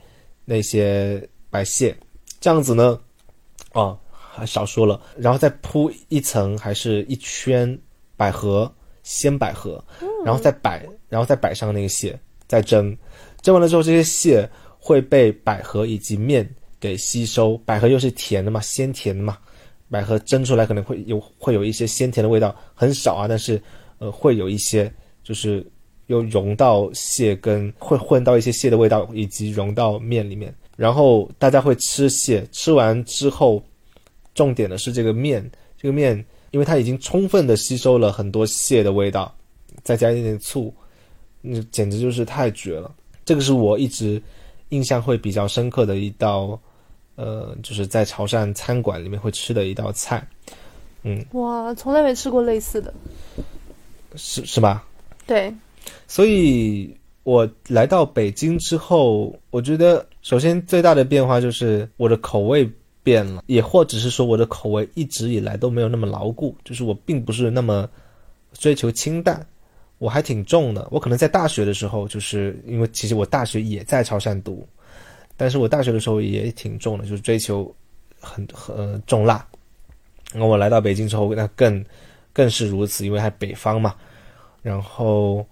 [0.45, 1.97] 那些白蟹，
[2.39, 2.99] 这样子呢，
[3.73, 7.75] 哦，还少说了，然后再铺一层还是一圈
[8.15, 8.71] 百合。
[9.11, 9.83] 鲜百合，
[10.23, 12.97] 然后再摆，然后再摆上那个蟹，再蒸，
[13.41, 14.49] 蒸完了之后，这些蟹
[14.79, 16.49] 会被百合以及面
[16.79, 17.57] 给吸收。
[17.65, 19.37] 百合又是甜的嘛，鲜甜的嘛，
[19.89, 23.61] 百合蒸出来可能会有会有一些鲜甜的味道，很少啊，但是
[23.97, 24.89] 呃会有一些，
[25.25, 25.65] 就是
[26.07, 30.55] 又融到蟹跟会混到一些蟹的味道，以及融到面里面。
[30.77, 33.61] 然后大家会吃蟹，吃完之后，
[34.33, 39.33] 重点的是这个面，这个面因为它已经充分的吸收了很多蟹的味道，
[39.83, 40.73] 再加一点点醋，
[41.41, 42.93] 那简直就是太绝了。
[43.25, 44.21] 这个是我一直
[44.69, 46.59] 印象会比较深刻的一道，
[47.15, 50.25] 呃，就是在潮汕餐馆里面会吃的一道菜。
[51.03, 52.93] 嗯，哇，从来没吃过类似的。
[54.15, 54.85] 是是吧？
[55.25, 55.53] 对，
[56.07, 56.93] 所以
[57.23, 62.69] 我来到北京之后，我觉得首先最大的变化就是我的口味
[63.03, 67.89] 变了，也或者是说我的口味一直以来都没有那么牢固，就是我并不是那么
[68.53, 69.45] 追求清淡，
[69.97, 70.87] 我还挺重的。
[70.91, 74.67] 我可能在大学的时候，就是因为其实我大学也在潮汕读，
[75.35, 77.73] 但是我大学的时候也挺重的，就是追求
[78.19, 79.45] 很很、重辣。
[80.33, 81.83] 那我来到北京之后，那更
[82.31, 83.95] 更是如此，因为还北方嘛。
[84.61, 85.43] 然后，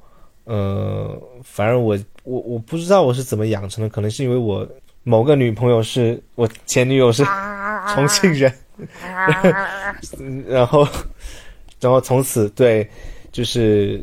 [0.43, 4.67] 呃，反正我我我不知道我是怎么养成的，可能是因为我
[5.09, 7.25] 某个女朋友是我前女友是
[7.95, 8.53] 重庆人，
[10.47, 10.87] 然后
[11.79, 12.87] 然后从此对，
[13.31, 13.99] 就是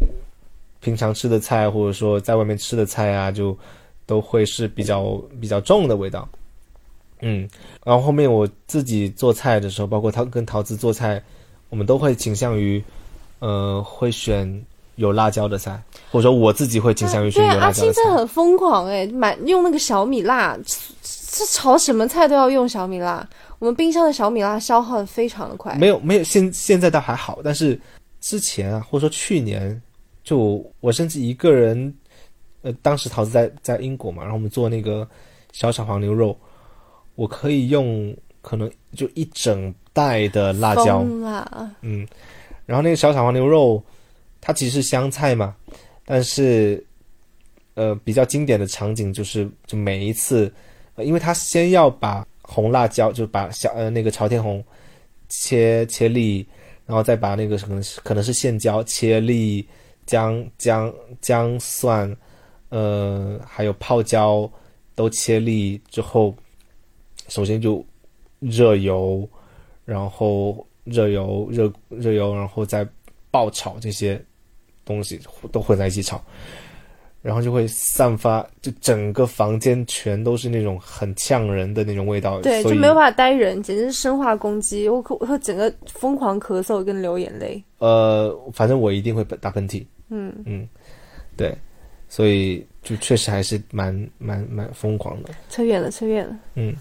[0.81, 3.57] 平常吃的菜或者说在外面吃的菜啊，就
[4.05, 6.29] 都会是比较比较重的味道。
[7.21, 7.49] 嗯，
[7.85, 11.23] 然后后面我自己做菜的时候，包括他跟桃子做菜，
[11.69, 12.83] 我们都会倾向于，
[13.39, 14.61] 呃，会选
[14.97, 15.81] 有辣椒的菜，
[16.11, 17.93] 或者说我自己会倾向于选对啊，阿有辣椒的菜。
[17.93, 23.27] 青真的很疯狂哎，买用那个小米辣，这炒什么菜都要用小米辣。
[23.59, 25.75] 我们冰箱的小米辣消耗的非常的快。
[25.77, 27.81] 没有没有，现现在倒还好，但是
[28.21, 29.81] 之前啊，或者说去年，
[30.23, 31.95] 就我甚至一个人，
[32.63, 35.09] 呃，当时桃子在在英国嘛，然后我们做那个
[35.53, 36.37] 小炒黄牛肉，
[37.15, 41.03] 我可以用可能就一整袋的辣椒，
[41.81, 42.07] 嗯，
[42.67, 43.83] 然后那个小炒黄牛肉，
[44.47, 45.57] 它其实是香菜嘛，
[46.05, 46.81] 但是
[47.75, 50.55] 呃比较经典的场景就是，就每一次，
[50.99, 54.65] 因为它先要把红辣椒，就把小呃那个朝天红
[55.29, 56.47] 切切粒，
[56.87, 59.67] 然后再把那个可能是可能是线椒切粒，
[60.07, 62.17] 姜姜姜蒜，
[62.69, 64.49] 呃还有泡椒
[64.95, 66.33] 都切粒之后，
[67.27, 67.85] 首先就
[68.39, 69.29] 热油，
[69.85, 72.87] 然后热油热热油，然后再
[73.33, 74.25] 爆炒这些
[74.87, 75.21] 东西
[75.53, 76.19] 都混在一起炒，
[77.21, 84.89] 然后就会散发，就整个房间全都是那种很呛人的那种味道，对，就没有办法待人，简直是生化攻击。
[84.89, 87.63] 我可我会整个疯狂咳嗽跟流眼泪。
[87.79, 90.67] 呃，反正我一定会打喷嚏，嗯，嗯，
[91.37, 91.53] 对，
[92.09, 95.31] 所以就确实还是蛮蛮蛮疯狂的。
[95.51, 96.39] 扯远了，扯远了。
[96.55, 96.73] 嗯，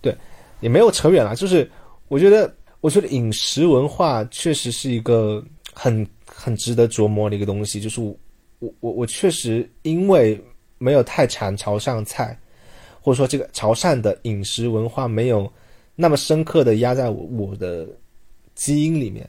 [0.00, 0.16] 对，
[0.60, 1.68] 也没有扯远了，就是
[2.06, 5.44] 我觉得，我觉得饮食文化确实是一个
[5.74, 6.06] 很
[6.40, 7.80] 很值得琢磨的一个东西。
[7.80, 8.16] 就是我
[8.60, 10.40] 我我我确实因为
[10.78, 12.38] 没有太馋潮汕菜，
[13.00, 15.52] 或者说这个潮汕的饮食文化没有
[15.96, 17.88] 那么深刻的压在我我的
[18.54, 19.28] 基因里面，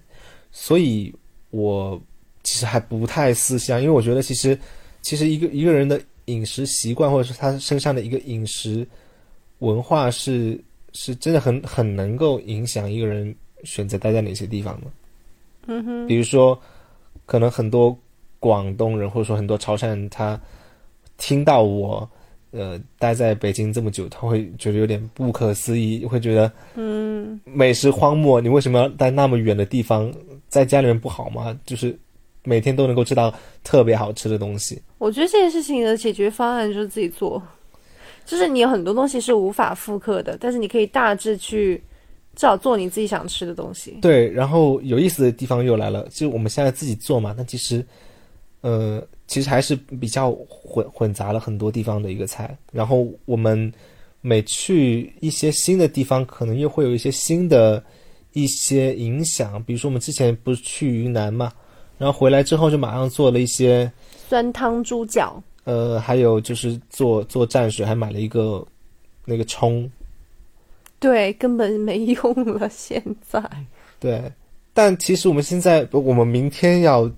[0.51, 1.13] 所以
[1.49, 1.99] 我
[2.43, 4.57] 其实还不太思乡，因为我觉得其实
[5.01, 8.87] 其实一个一个人的饮食习惯，或者是他身上的一个饮食
[9.59, 14.87] 文化是是真的很很能够影响一个人选择待在哪些地方的。
[15.67, 16.59] 嗯哼，比如说，
[17.29, 17.95] 可能很多
[18.39, 20.39] 广东人或者说很多潮汕人，他
[21.15, 22.09] 听到我
[22.49, 30.11] 呃待在北京这么久，他会觉得有点不可思议，会觉得嗯，美食荒漠，你为什么要待那么远的地方，
[30.47, 31.55] 在家里面不好吗？
[31.67, 31.95] 就是
[32.43, 33.31] 每天都能够吃到
[33.63, 34.81] 特别好吃的东西。
[34.97, 37.39] 我觉得这件事情的解决方案就是自己做，
[38.25, 41.79] 就是你有很多东西是无法复刻的，但是你可以大致去
[42.39, 43.97] 至少做你自己想吃的东西。
[44.01, 47.85] 对，然后有意思的地方又来了，就是我们现在自己做嘛，那其实，
[48.61, 52.57] 呃，其实还是比较混混杂了很多地方的一个菜。
[52.71, 53.69] 然后我们
[54.21, 57.83] 每去一些新的地方，可能又会有一些新的
[58.31, 59.61] 一些影响。
[59.65, 61.51] 比如说我们之前不是去云南嘛，
[61.97, 63.91] 然后回来之后就马上做了一些，
[64.29, 68.65] 酸汤猪脚，呃，还有就是做做蘸水，还买了一个
[69.25, 69.91] 那个葱，
[71.01, 72.69] 对，根本没用了。
[72.69, 73.41] 现在，
[73.99, 74.31] 对，
[74.73, 77.09] 但其实我们现在，我们明天要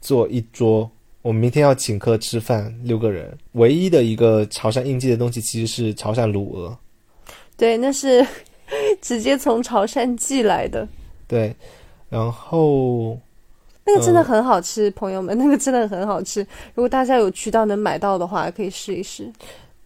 [0.00, 0.90] 做一桌，
[1.22, 3.36] 我们明天要请客吃饭，六个人。
[3.52, 6.76] 唯一的一个潮汕应季的东西其实是潮汕卤鹅，
[7.56, 8.26] 对，那是
[9.00, 10.86] 直接从潮汕寄来的，
[11.28, 11.54] 对，
[12.08, 13.18] 然后
[13.86, 16.40] 那个真的很好吃，朋友们，那个真的很好吃。
[16.74, 19.30] 如果大家有渠道能买到的话，可以试一试。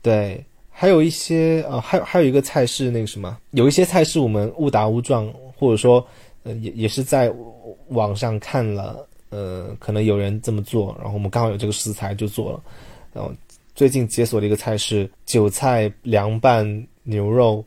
[0.01, 0.45] 对，
[0.81, 6.07] 还有一些呃，还有还有一个菜是那个什么，有一些菜是我们误打误撞，或者说
[6.45, 7.35] 呃也也是在
[7.89, 12.63] 网上看了，呃，可能有人这么做，然后我们刚好有这个食材就做了。
[13.13, 13.35] 然后
[13.75, 16.65] 最近解锁的一个菜是韭菜凉拌
[17.03, 17.65] 牛肉，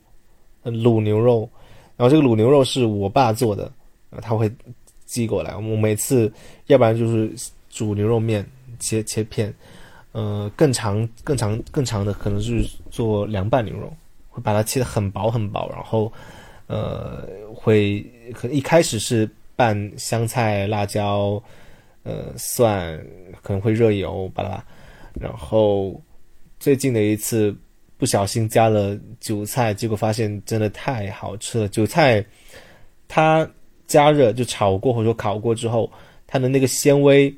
[0.64, 1.46] 卤牛肉。
[1.98, 3.70] 然后这个卤牛肉是我爸做的，
[4.22, 4.50] 他会
[5.04, 5.54] 寄过来。
[5.54, 6.32] 我们每次
[6.68, 7.30] 要不然就是
[7.68, 8.42] 煮牛肉面，
[8.78, 9.54] 切切片，
[10.12, 13.92] 呃，更长更长更长的可能是做凉拌牛肉，
[14.28, 16.12] 会把它切得很薄很薄，然后
[16.66, 21.42] 呃会可一开始是拌香菜、辣椒，
[22.04, 22.96] 呃蒜，
[23.42, 24.62] 可能会热油把它，
[25.14, 26.00] 然后
[26.60, 27.56] 最近的一次。
[27.98, 31.68] 不小心加了韭菜，结果发现真的太好吃了。
[31.68, 32.24] 韭菜
[33.06, 33.48] 它
[33.86, 35.88] 加热就炒过或者说烤过之后，
[36.26, 37.32] 它的那个纤维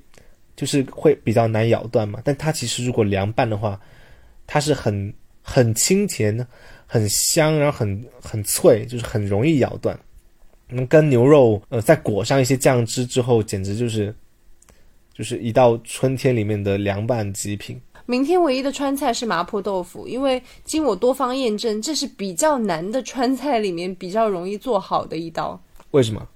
[0.56, 2.18] 就是会比较难咬断嘛。
[2.24, 3.78] 但它其实如果凉拌的话，
[4.46, 5.12] 它是很
[5.46, 6.34] 很清甜、
[6.86, 9.96] 很香，然后很很脆，就是很容易咬断。
[10.70, 14.12] 嗯，跟牛肉呃再裹上一些酱汁之后，简直就是
[15.12, 17.78] 就是一道春天里面的凉拌极品。
[18.06, 25.62] 明天唯一的川菜是麻婆豆腐，因为经我多方验证，这是比较难的川菜里面比较容易做好的一道。
[25.90, 26.26] 为什么？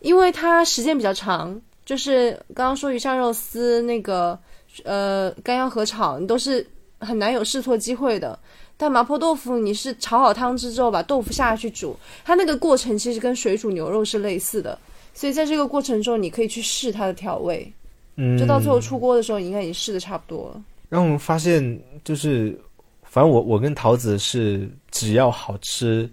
[0.00, 4.38] 因为它时间比较长，就是刚刚说鱼香肉丝那个，
[4.84, 6.64] 呃，干腰合炒，你都是
[6.98, 8.38] 很难有试错机会的。
[8.78, 14.78] 但麻婆豆腐，你是炒好汤汁之后把豆腐下去煮，它那个过程其实跟水煮牛肉是类似的，
[15.14, 17.72] 所以在这个过程中你可以去试它的调味，
[18.16, 20.62] 嗯，就到最后出锅的时候，你应该已经试的差不多了。
[20.90, 22.54] 然后我们发现，就是
[23.02, 26.08] 反正我我跟桃子是，只要好吃，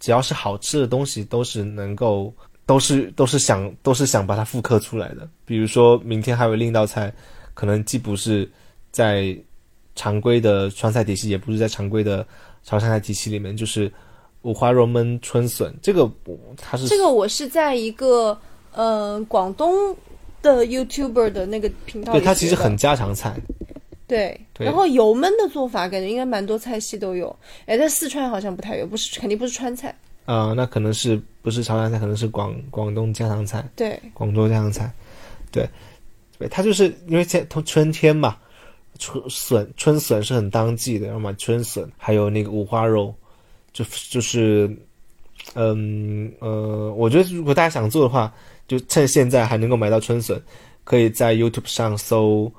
[0.00, 2.32] 只要是好吃的东西，都是能够，
[2.64, 5.28] 都是都是想都是想把它复刻出来的。
[5.44, 7.12] 比如说明天还有另一道菜，
[7.52, 8.50] 可能既不是
[8.90, 9.36] 在
[9.96, 12.24] 常规的川菜体系，也不是在常规的
[12.62, 13.92] 潮汕菜体系里面，就是
[14.42, 15.74] 五花肉焖春笋。
[15.82, 16.08] 这个
[16.56, 18.38] 它是这个我是在一个
[18.72, 19.74] 呃广东
[20.40, 23.34] 的 YouTuber 的那个频道，对它其实很家常菜。
[24.08, 29.92] 对，然后油焖的做法感觉应该蛮多菜系都有，哎，在四川好像不太有，不是肯定不是川菜。
[30.26, 34.92] 啊，那可能是不是潮汕菜，可能是广广东家常菜，对，广州家常菜，
[35.50, 35.68] 对，
[36.38, 38.36] 对，它就是因为现春天嘛，
[38.98, 43.14] 春笋春笋是很当季的，然后嘛春笋还有那个五花肉，
[43.72, 44.70] 就就是，
[45.54, 48.32] 嗯呃，我觉得如果大家想做的话，
[48.68, 50.40] 就趁现在还能够买到春笋，
[50.84, 52.52] 可以在 YouTube 上搜。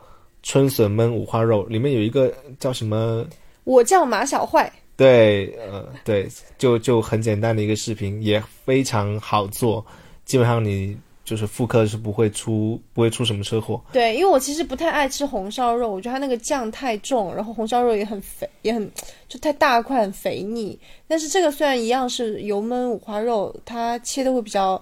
[0.43, 3.25] 春笋焖五花肉里面有一个叫什么？
[3.65, 4.71] 我叫马小坏。
[4.95, 6.25] 对，呃，对，
[6.57, 9.85] 就就很简单的一个视频，也非常好做，
[10.23, 10.95] 基本上你
[11.27, 13.81] 就是复刻是不会出不会出什么车祸。
[13.91, 18.89] 对，因为我其实不太爱吃红烧肉，我觉得它那个酱太重，然后红烧肉也很肥，也很
[19.27, 20.79] 就太大块，很肥腻。
[21.05, 24.81] 但是这个虽然一样是油焖五花肉，它切的会比较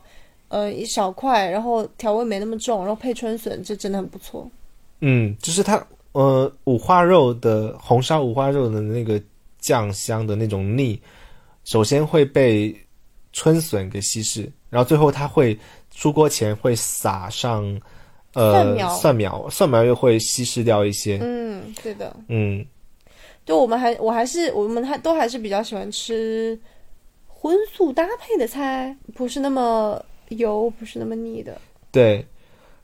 [0.49, 4.47] 呃一小块，然后调味没那么重，然后配春笋，这真的很不错。
[4.99, 9.19] 嗯，就是它，呃，五花肉的红烧五花肉的那个
[9.57, 11.01] 酱香的那种腻，
[11.63, 12.75] 首先会被
[13.33, 15.57] 春笋给稀释，然后最后它会
[15.95, 17.63] 出锅前会撒上，
[18.33, 21.17] 呃，蒜苗，蒜苗，蒜苗又会稀释掉一些。
[21.21, 22.15] 嗯，对的。
[22.27, 22.63] 嗯，
[23.45, 26.59] 就我们还，我还是我们还都还是比较喜欢吃
[27.27, 31.59] 荤素搭配的菜，不是那么油，不是那么腻的。
[31.91, 32.23] 对。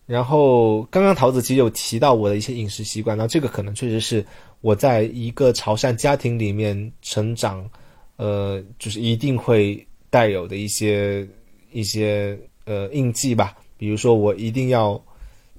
[0.08, 4.26] 然后刚刚桃子其实有提到我的一些饮食习惯，那这个可能确实是
[4.60, 7.70] 我在一个潮汕家庭里面成长，
[8.18, 11.26] 呃，就是一定会带有的一些
[11.72, 13.56] 一些呃印记吧。
[13.78, 15.02] 比如说我一定要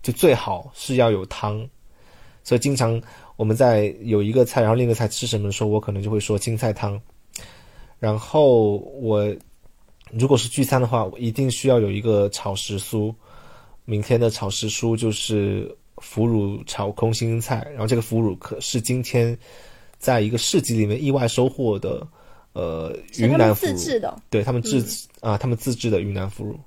[0.02, 1.68] 就最好是要有汤，
[2.44, 3.00] 所以经常
[3.36, 7.00] 我们在有一个菜，然后另一个菜吃什么的时候，我可能就会说青菜汤。
[7.98, 9.34] 然后我
[10.10, 13.14] 如果是聚餐的话，我一定需要有一个炒时蔬。
[13.84, 19.36] 明天的炒时蔬就是腐乳炒空心菜，然后这个腐乳可是今天
[19.98, 22.06] 在一个市集里面意外收获的，
[22.52, 23.76] 呃，云南腐乳，
[24.30, 26.58] 对他们自啊，他们自制的云南腐乳，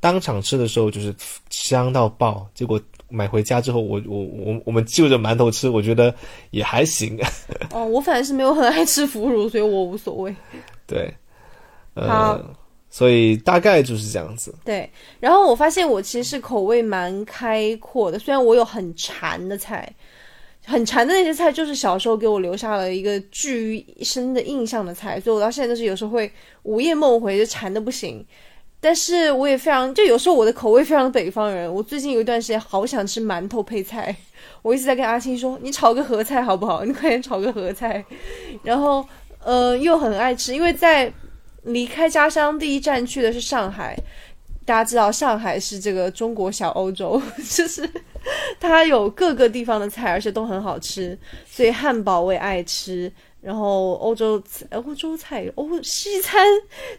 [0.00, 1.14] 当场吃的时候就是
[1.50, 6.14] 香到爆，结果买回家之后，我我我我们就着馒头吃，我觉得
[6.50, 7.18] 也还行。
[7.72, 10.34] 哦，我反正是没有很爱吃腐乳，所以我无所谓。
[10.86, 11.14] 对，
[11.94, 12.54] 呃。
[12.90, 14.52] 所以大概就是这样子。
[14.64, 14.90] 对，
[15.20, 19.86] 然后我发现我其实是口味蛮开阔的，虽然我有很馋的菜，
[20.64, 26.32] 很馋的那些菜，就是小时候给我留下了一个巨深的印象的菜，所以我到现在都是有时候会
[26.62, 28.24] 午夜梦回，就馋的不行。
[28.80, 34.14] 但是我也非常，就有时候我的口味非常的北方人，我最近有一段时间好想吃馒头配菜，
[34.62, 36.84] 我一直在跟阿青说，你炒个合菜好不好？
[36.84, 38.04] 你快点炒个合菜。
[38.62, 39.06] 然后，
[39.42, 41.12] 呃，又很爱吃，因为在。
[41.64, 43.94] 离开家乡第一站去的是上海，
[44.64, 47.20] 大家知道上海是这个中国小欧洲，
[47.50, 47.86] 就是
[48.58, 53.12] 它有各个地方的菜，而且都很好吃，所以汉堡我也爱吃。
[53.48, 54.42] 然后欧洲
[54.72, 56.46] 欧洲菜欧西餐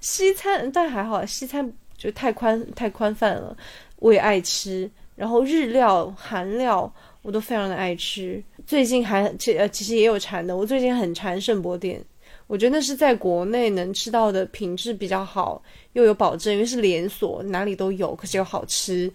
[0.02, 3.56] 西餐但还好，西餐就太宽太宽泛了。
[3.97, 6.91] 我也爱吃，然后日料、韩料
[7.22, 8.43] 我都非常的爱吃。
[8.66, 12.04] 最近还其呃其实也有馋的，我最近很馋圣博店，
[12.47, 15.62] 我觉得那是在国内能吃到的品质比较好
[15.93, 19.12] 又有保证，因为是连锁，哪里都有，可是又好吃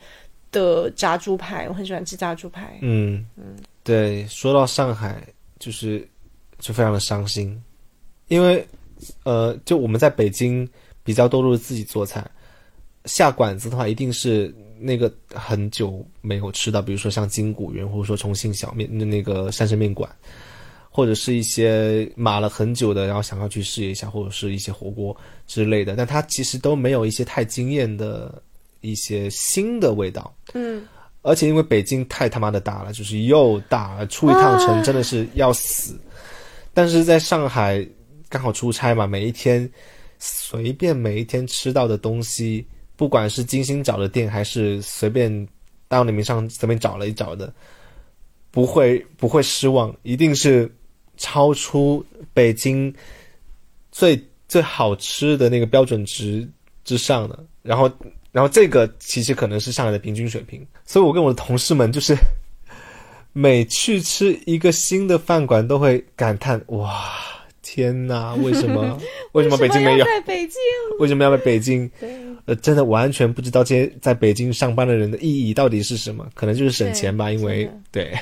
[0.53, 2.79] 的炸猪排，我很喜欢吃炸猪排。
[2.81, 5.21] 嗯嗯，对，说到上海，
[5.59, 6.07] 就是
[6.65, 7.63] 就非常的伤心，
[8.29, 8.67] 因为
[9.25, 10.67] 呃，就我们在北京
[11.03, 12.27] 比较多都是自己做菜，
[13.05, 20.11] 下馆子的话一定是那个很久没有吃到，比如说像金谷园或者说重庆小面那那个山神面馆，
[20.89, 25.15] 或者是一些码了很久的，然后想要去试一下，或者是一些火锅
[25.47, 28.43] 之类的，但它其实都没有一些太惊艳的
[28.81, 30.35] 一些新的味道。
[30.55, 30.83] 嗯，
[31.21, 36.01] 而且因为北京太他妈的大了，就是又大，出一趟城真的是要死。
[36.75, 37.87] 但是在上海
[38.29, 39.71] 刚好出差嘛，每一天
[40.19, 42.67] 随便每一天吃到的东西，
[42.97, 45.33] 不管是精心找的店，还是随便
[45.87, 47.53] 大众点评上随便找了一找的，
[48.51, 50.71] 不会不会失望，一定是
[51.17, 52.93] 超出北京
[53.93, 56.49] 最最好吃的那个标准值
[56.85, 57.45] 之上的。
[57.63, 57.91] 然后，
[58.33, 62.17] 然后这个其实可能是上海的平均水平，所以我跟我的同事们就是
[63.35, 67.13] 每去吃一个新的饭馆，都会感叹：哇，
[67.63, 68.99] 天哪，为什么
[69.33, 70.05] 为什么北京没有要？
[70.07, 70.59] 在北京？
[71.01, 71.91] 为什么要在北京？
[72.47, 78.13] 呃，真的完全不知道这些在北京上班的人的意义到底是什么，可能就是省钱吧，因为对，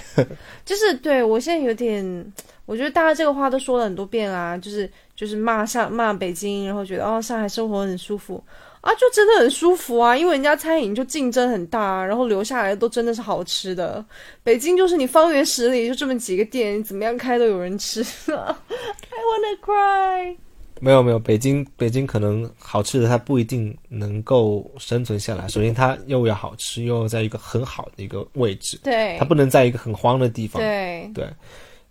[0.65, 2.33] 就是对我现在有点，
[2.65, 8.43] 我觉得大家这个话都说了很多遍啊，就是就是骂上骂北京，然后觉得哦上海生活很舒服
[8.83, 14.05] 啊，就真的很舒服啊，因为人家餐饮就竞争很大，然后留下来的都真的是好吃的。
[14.43, 18.03] 北京就是你方圆十里就这么几个店，你怎么样开都有人吃。
[18.27, 20.37] I wanna cry。
[20.81, 25.47] 没有没有，北京北京可能好吃的它不一定能够生存下来。
[25.47, 30.61] 首先，它又要好吃，又要在一个很好的一个位置，对它不能在一个很荒的地方。
[30.61, 31.25] 对对，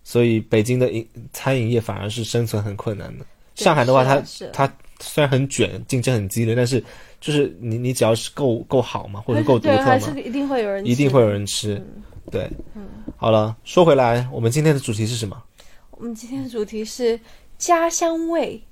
[0.04, 3.24] 所以北京的饮餐饮业反而是生存很困难的。
[3.54, 4.22] 上海的话，它
[4.52, 6.82] 它虽然很卷，竞争很激烈，但是
[7.20, 11.84] 就是你你只要是够够好嘛，或者够独，特嘛还是，一定会有人吃，一定会有人吃。
[12.30, 12.82] 对，嗯
[13.16, 15.42] 好了，说回来，我们今天的主题是什么？
[15.90, 17.18] 我们今天的主题是
[17.58, 18.62] 家乡味。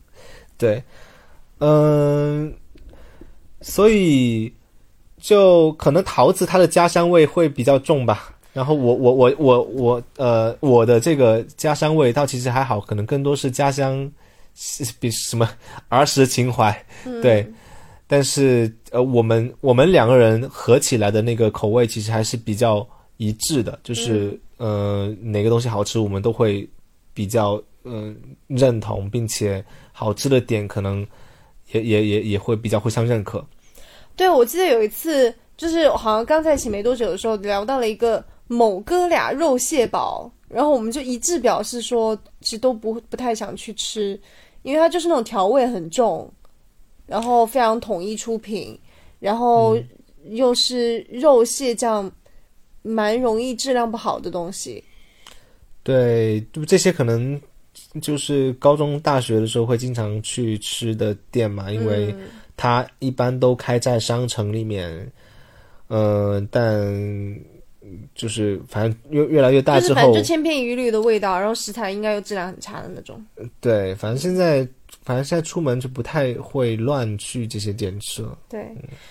[0.56, 0.82] 对，
[1.58, 2.54] 嗯，
[3.60, 4.52] 所以
[5.18, 8.34] 就可能桃子它的家乡味会比较重吧。
[8.52, 14.10] 然后我我我我我呃我的这个家乡味道其实还好，可能更多是家乡是
[14.98, 15.48] 比什么
[15.88, 16.86] 儿时情怀，
[17.22, 17.46] 对。
[18.06, 22.84] 但是呃我们我们两个人合起来的那个口味其实还是比较
[23.18, 26.68] 一致的，就是、呃哪个东西好吃我们都会
[27.14, 28.16] 比较嗯、
[28.48, 31.06] 呃认同，并且好吃的点可能
[31.70, 33.46] 也也也也会比较互相认可。
[34.16, 44.20] 对，我记得有一次，就是好像刚在一起没多久的时候，聊到了一个某哥俩肉蟹堡，然后我们就一致表示说，其实都不不太想去吃，
[44.62, 46.28] 因为它就是那种调味很重，
[47.06, 48.76] 然后非常统一出品，
[49.20, 49.78] 然后
[50.24, 52.10] 又是肉蟹这样
[52.82, 54.82] 蛮容易质量不好的东西。
[55.84, 57.40] 对，就这些可能
[58.02, 65.10] 就是高中、大学的时候会经常去吃的店嘛，因为嗯它一般都开在商城里面。
[65.88, 66.86] 呃，但
[68.14, 73.24] 就是反正越越来越大之后就是反正就，千篇一律的味道，然后食材应该又质量很差的那种。
[73.60, 74.66] 对，反正现在
[75.02, 78.38] 反正现在出门就不太会乱去这些店吃了。
[78.50, 78.70] 对，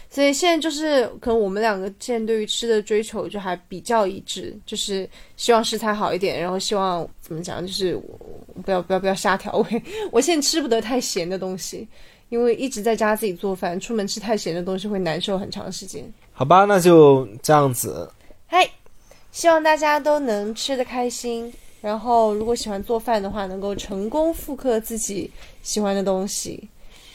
[0.09, 9.83] 所以现在就是可能我们两个现在对于吃的追求就还比较一致，就是希望食材好一点，然后希望怎么讲，就是我不要不要不要瞎调味。
[10.11, 11.87] 我现在吃不得太咸的东西，
[12.29, 16.03] 因为一直在家自己做饭，出门吃太咸的东西会难受很长时间。
[16.31, 18.07] 好吧，那就这样子。
[18.51, 18.67] 嗨，
[19.31, 21.53] 希望大家都能吃得开心。
[21.81, 25.29] 然后，如果喜欢做饭的话，能够成功复刻自己
[25.61, 26.67] 喜欢的东西。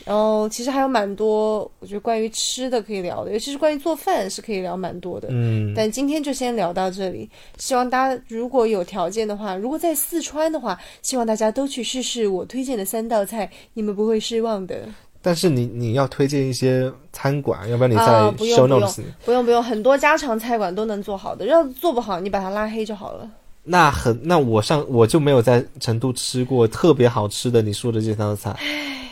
[0.05, 5.26] 然后，其实还有蛮多，我觉得关于吃的可以聊的，尤其是关于做饭是可以聊蛮多的。
[5.32, 7.28] 嗯，但今天就先聊到这里。
[7.59, 14.89] 希望大家如果有条件的话，如果在四川的话，希望大家都去试试我推荐的三道菜，你们不会失望的。
[15.27, 19.05] 但是你你要推荐一些餐馆，要不然你在啊不用 show 不用 notes 里。
[19.25, 23.27] 不用不用，很多家常菜馆都能做好的，要是做不好，你把它拉黑就好了。
[23.62, 28.55] 那很，那我上我就没有在成都吃过特别好吃的你说的这三道菜，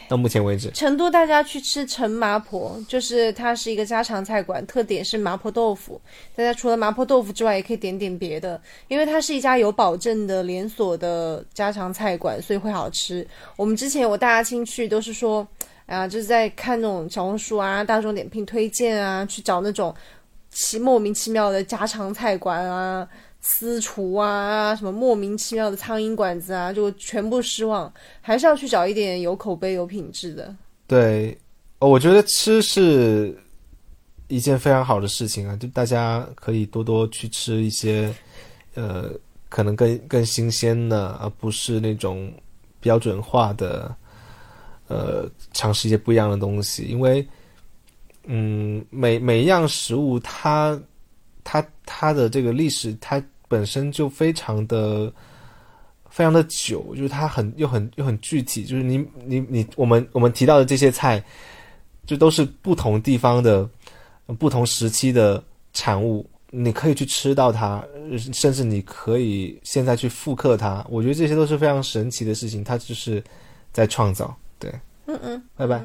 [0.06, 0.70] 到目前为止。
[0.72, 5.98] 成都大家去吃陈麻婆，就是它是一个家常菜馆，特点是麻婆豆腐。
[6.36, 13.26] 大家除了麻婆豆腐之外，也可以点点别的，因为它是一家有保证的连锁的家常菜馆，所以会好吃。
[13.56, 15.48] 我们之前我带阿青去都是说，
[15.86, 19.94] 啊，就是在看那种小红书啊、大众点评推荐啊，去找那种
[20.50, 23.06] 奇莫名其妙的家常菜馆啊、
[23.40, 27.92] 私厨啊，什么莫名其妙的苍蝇馆子啊，就全部失望。
[28.20, 30.54] 还是要去找一点有口碑、有品质的。
[30.86, 31.36] 对，
[31.78, 33.36] 哦，我觉得吃是
[34.28, 38.12] 一件非常好的事情啊，就大家可以多多去吃一些，
[38.74, 39.10] 呃，
[39.48, 42.32] 可能更更新鲜的，而不是那种
[42.80, 43.94] 标准化的，
[44.92, 47.26] 呃，尝试一些不一样的东西，因为，
[48.26, 50.78] 嗯，每每一样食物它
[51.42, 55.12] 它它的这个历史，它本身就非常的。
[56.14, 61.24] 非常的久，就是它很又很又很具体，就是你你你我们我们提到的这些菜，
[62.04, 63.66] 就都是不同地方的
[64.38, 67.82] 不同时期的产物，你可以去吃到它，
[68.30, 73.24] 甚至你可以现在去复刻它，我觉得这些都是非常神奇的事情，它就是
[73.72, 75.82] 在创造，对，嗯嗯，拜拜。